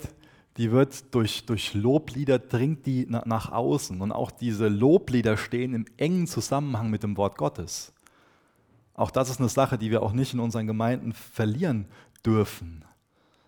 [0.57, 4.01] die wird durch, durch Loblieder, dringt die nach außen.
[4.01, 7.93] Und auch diese Loblieder stehen im engen Zusammenhang mit dem Wort Gottes.
[8.95, 11.85] Auch das ist eine Sache, die wir auch nicht in unseren Gemeinden verlieren
[12.25, 12.83] dürfen.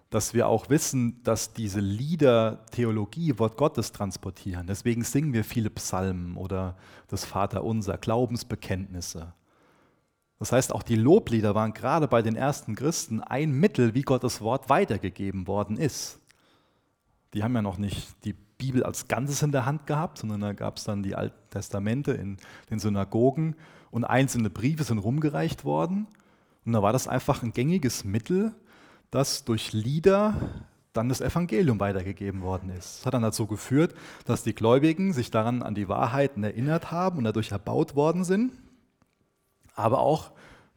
[0.09, 4.65] dass wir auch wissen, dass diese Lieder Theologie, Wort Gottes transportieren.
[4.65, 6.75] Deswegen singen wir viele Psalmen oder
[7.07, 9.33] das Vaterunser, Glaubensbekenntnisse.
[10.39, 14.39] Das heißt, auch die Loblieder waren gerade bei den ersten Christen ein Mittel, wie Gottes
[14.39, 16.19] Wort weitergegeben worden ist.
[17.33, 20.53] Die haben ja noch nicht die Bibel als Ganzes in der Hand gehabt, sondern da
[20.53, 22.37] gab es dann die Alten Testamente in
[22.69, 23.55] den Synagogen
[23.91, 26.07] und einzelne Briefe sind rumgereicht worden.
[26.65, 28.53] Und da war das einfach ein gängiges Mittel,
[29.11, 30.35] dass durch Lieder
[30.93, 32.99] dann das Evangelium weitergegeben worden ist.
[32.99, 33.93] Das hat dann dazu geführt,
[34.25, 38.51] dass die Gläubigen sich daran an die Wahrheiten erinnert haben und dadurch erbaut worden sind,
[39.79, 40.31] aber auch,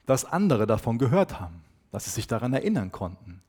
[0.06, 3.42] dass andere davon gehört haben, dass sie sich daran erinnern konnten.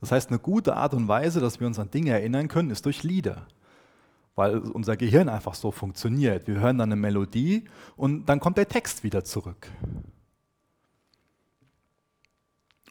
[0.00, 2.86] Das heißt, eine gute Art und Weise, dass wir uns an Dinge erinnern können, ist
[2.86, 3.46] durch Lieder,
[4.36, 6.46] weil unser Gehirn einfach so funktioniert.
[6.46, 7.64] Wir hören dann eine Melodie
[7.96, 9.68] und dann kommt der Text wieder zurück.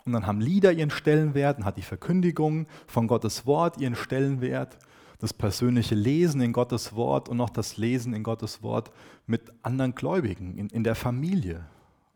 [0.06, 4.78] Und dann haben Lieder ihren Stellenwert, dann hat die Verkündigung von Gottes Wort ihren Stellenwert,
[5.20, 8.92] das persönliche Lesen in Gottes Wort und noch das Lesen in Gottes Wort
[9.26, 11.66] mit anderen Gläubigen, in, in der Familie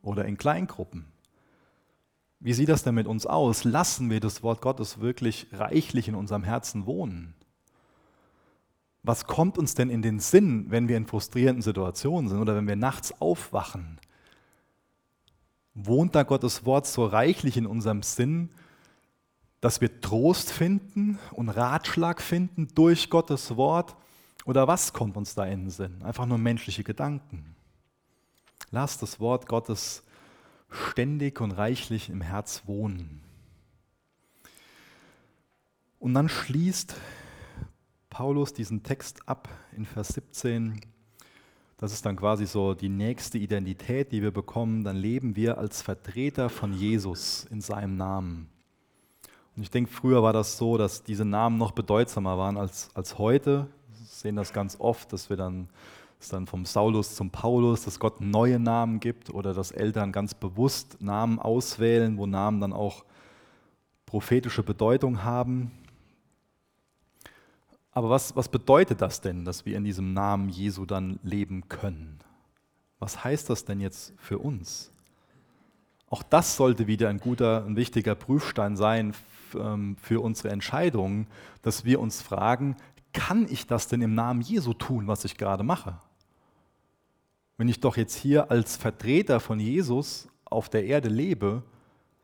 [0.02, 1.06] oder in Kleingruppen.
[2.40, 3.64] Wie sieht das denn mit uns aus?
[3.64, 7.36] Lassen wir das Wort Gottes wirklich reichlich in unserem Herzen wohnen?
[9.04, 12.68] Was kommt uns denn in den Sinn, wenn wir in frustrierenden Situationen sind oder wenn
[12.68, 14.00] wir nachts aufwachen?
[15.74, 18.50] wohnt da Gottes Wort so reichlich in unserem Sinn,
[19.60, 23.96] dass wir Trost finden und Ratschlag finden durch Gottes Wort?
[24.46, 26.02] Oder was kommt uns da in den Sinn?
[26.02, 27.56] Einfach nur menschliche Gedanken.
[28.72, 30.04] Lass das Wort Gottes
[30.70, 33.22] ständig und reichlich im Herz wohnen.
[36.00, 36.96] Und dann schließt
[38.10, 40.82] Paulus diesen Text ab in Vers 17
[41.82, 44.84] das ist dann quasi so die nächste Identität, die wir bekommen.
[44.84, 48.50] Dann leben wir als Vertreter von Jesus in seinem Namen.
[49.56, 53.18] Und ich denke, früher war das so, dass diese Namen noch bedeutsamer waren als, als
[53.18, 53.66] heute.
[53.98, 55.70] Wir sehen das ganz oft, dass wir dann,
[56.22, 60.36] dass dann vom Saulus zum Paulus, dass Gott neue Namen gibt oder dass Eltern ganz
[60.36, 63.04] bewusst Namen auswählen, wo Namen dann auch
[64.06, 65.72] prophetische Bedeutung haben.
[67.92, 72.20] Aber was, was bedeutet das denn, dass wir in diesem Namen Jesu dann leben können?
[73.00, 74.92] Was heißt das denn jetzt für uns?
[76.08, 79.16] Auch das sollte wieder ein guter, ein wichtiger Prüfstein sein
[79.56, 81.26] ähm, für unsere Entscheidungen,
[81.64, 82.76] dass wir uns fragen,
[83.12, 85.98] kann ich das denn im Namen Jesu tun, was ich gerade mache?
[87.62, 91.62] Wenn ich doch jetzt hier als Vertreter von Jesus auf der Erde lebe,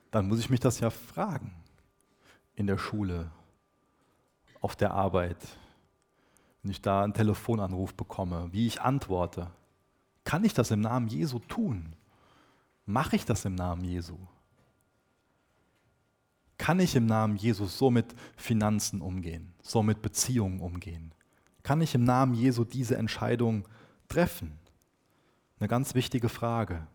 [0.10, 1.54] dann muss ich mich das ja fragen.
[2.56, 3.30] In der Schule,
[4.62, 5.38] auf der Arbeit,
[6.64, 9.52] wenn ich da einen Telefonanruf bekomme, wie ich antworte.
[10.24, 11.94] Kann ich das im Namen Jesu tun?
[12.88, 14.18] Mache ich das im Namen Jesu?
[16.58, 21.14] Kann ich im Namen Jesus so mit Finanzen umgehen, so mit Beziehungen umgehen?
[21.62, 23.68] Kann ich im Namen Jesu diese Entscheidung
[24.08, 24.58] treffen?
[25.60, 26.86] Eine ganz wichtige Frage.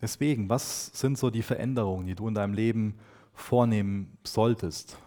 [0.00, 2.98] Deswegen, was sind so die Veränderungen, die du in deinem Leben
[3.32, 4.98] vornehmen solltest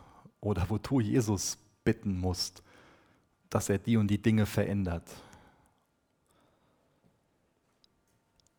[0.42, 2.64] oder wo du Jesus bitten musst,
[3.50, 5.04] dass er die und die Dinge verändert.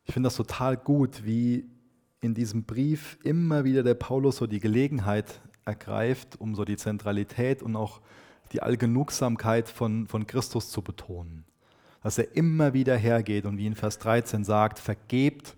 [0.06, 1.66] Ich finde das total gut, wie
[2.20, 7.62] in diesem Brief immer wieder der Paulus so die Gelegenheit ergreift, um so die Zentralität
[7.62, 8.00] und auch
[8.52, 11.44] die Allgenugsamkeit von, von Christus zu betonen.
[12.02, 15.56] Dass er immer wieder hergeht und wie in Vers 13 sagt, vergebt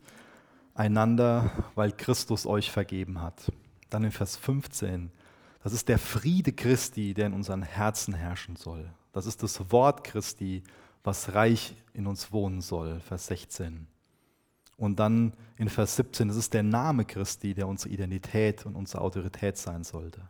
[0.75, 3.53] einander, weil Christus euch vergeben hat.
[3.91, 5.11] Dann in Vers 15,
[5.63, 8.89] das ist der Friede Christi, der in unseren Herzen herrschen soll.
[9.13, 10.63] Das ist das Wort Christi,
[11.03, 13.87] was reich in uns wohnen soll, Vers 16.
[14.77, 19.03] Und dann in Vers 17, das ist der Name Christi, der unsere Identität und unsere
[19.03, 20.23] Autorität sein sollte.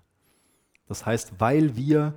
[0.88, 2.14] Das heißt, weil wir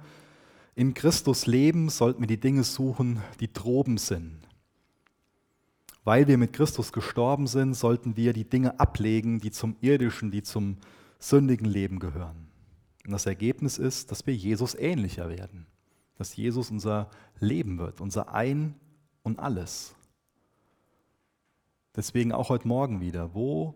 [0.76, 4.40] in Christus leben, sollten wir die Dinge suchen, die droben sind.
[6.04, 10.44] Weil wir mit Christus gestorben sind, sollten wir die Dinge ablegen, die zum irdischen, die
[10.44, 10.78] zum
[11.20, 12.48] sündigen Leben gehören.
[13.06, 15.66] Und das Ergebnis ist, dass wir Jesus ähnlicher werden,
[16.18, 17.10] dass Jesus unser
[17.40, 18.76] Leben wird, unser Ein
[19.24, 19.96] und alles.
[21.96, 23.76] Deswegen auch heute Morgen wieder, wo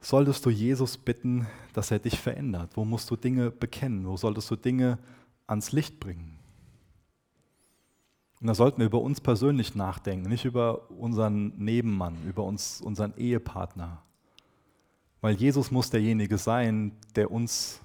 [0.00, 2.76] solltest du Jesus bitten, dass er dich verändert?
[2.76, 4.06] Wo musst du Dinge bekennen?
[4.06, 4.98] Wo solltest du Dinge
[5.48, 6.38] ans Licht bringen?
[8.40, 13.16] Und da sollten wir über uns persönlich nachdenken, nicht über unseren Nebenmann, über uns, unseren
[13.16, 14.02] Ehepartner.
[15.20, 17.80] Weil Jesus muss derjenige sein, der uns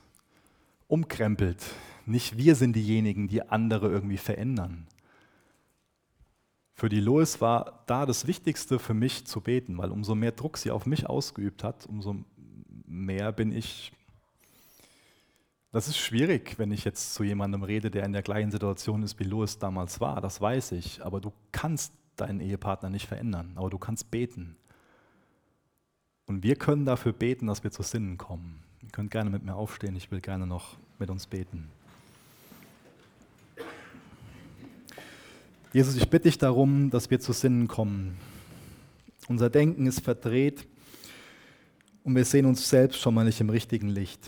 [0.88, 1.64] umkrempelt.
[2.06, 4.86] Nicht wir sind diejenigen, die andere irgendwie verändern.
[6.76, 10.58] Für die Lois war da das Wichtigste für mich zu beten, weil umso mehr Druck
[10.58, 12.18] sie auf mich ausgeübt hat, umso
[12.86, 13.92] mehr bin ich
[15.74, 19.20] Das ist schwierig, wenn ich jetzt zu jemandem rede, der in der gleichen Situation ist,
[19.20, 20.22] wie Louis damals war.
[20.22, 21.04] Das weiß ich.
[21.04, 23.54] Aber du kannst deinen Ehepartner nicht verändern.
[23.56, 24.56] Aber du kannst beten.
[26.28, 28.62] Und wir können dafür beten, dass wir zu Sinnen kommen.
[28.84, 29.96] Ihr könnt gerne mit mir aufstehen.
[29.96, 31.68] Ich will gerne noch mit uns beten.
[35.74, 38.16] Jesus, ich bitte dich darum, dass wir zu Sinnen kommen.
[39.28, 40.68] Unser Denken ist verdreht
[42.04, 44.28] und wir sehen uns selbst schon mal nicht im richtigen Licht.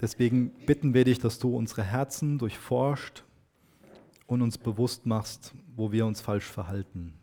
[0.00, 3.24] Deswegen bitten wir dich, dass du unsere Herzen durchforscht
[4.26, 7.14] und uns bewusst machst, wo wir uns falsch verhalten,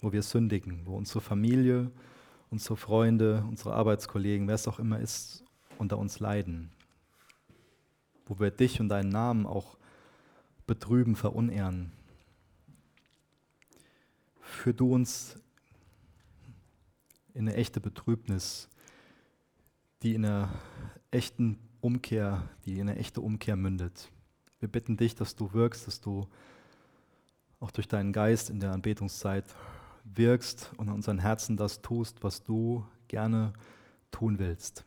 [0.00, 1.90] wo wir sündigen, wo unsere Familie,
[2.50, 5.44] unsere Freunde, unsere Arbeitskollegen, wer es auch immer ist,
[5.78, 6.70] unter uns leiden,
[8.26, 9.76] wo wir dich und deinen Namen auch
[10.66, 11.92] betrüben, verunehren.
[14.40, 15.36] Führ du uns
[17.34, 18.68] in eine echte Betrübnis,
[20.02, 20.50] die in einer
[21.10, 24.10] echten Umkehr, die in eine echte Umkehr mündet.
[24.60, 26.28] Wir bitten dich, dass du wirkst, dass du
[27.60, 29.44] auch durch deinen Geist in der Anbetungszeit
[30.04, 33.52] wirkst und in unseren Herzen das tust, was du gerne
[34.10, 34.84] tun willst.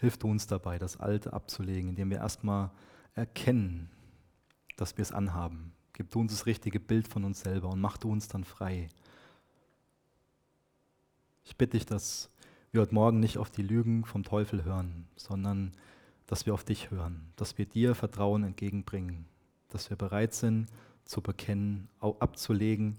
[0.00, 2.70] Hilf du uns dabei, das Alte abzulegen, indem wir erstmal
[3.14, 3.90] erkennen,
[4.76, 5.72] dass wir es anhaben.
[5.92, 8.88] Gib du uns das richtige Bild von uns selber und mach du uns dann frei.
[11.44, 12.30] Ich bitte dich, dass
[12.74, 15.70] wir heute Morgen nicht auf die Lügen vom Teufel hören, sondern
[16.26, 19.26] dass wir auf dich hören, dass wir dir Vertrauen entgegenbringen,
[19.68, 20.66] dass wir bereit sind
[21.04, 22.98] zu bekennen, abzulegen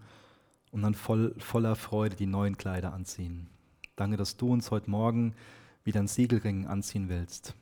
[0.72, 3.50] und dann voll, voller Freude die neuen Kleider anziehen.
[3.98, 5.36] Danke, dass du uns heute Morgen
[5.84, 7.54] wieder einen Siegelring anziehen willst,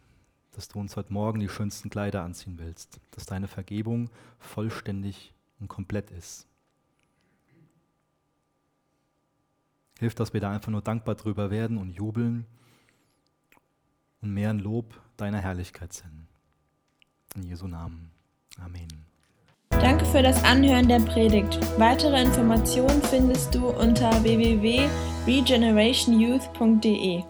[0.52, 5.68] dass du uns heute Morgen die schönsten Kleider anziehen willst, dass deine Vergebung vollständig und
[5.68, 6.48] komplett ist.
[10.04, 12.46] Hilf, dass wir da einfach nur dankbar drüber werden und jubeln
[14.22, 16.28] und mehr ein Lob deiner Herrlichkeit sind.
[17.36, 18.12] In Jesu Namen.
[18.62, 19.06] Amen.
[19.70, 21.58] Danke für das Anhören der Predigt.
[21.80, 27.24] Weitere Informationen findest du unter www.regenerationyouth.de.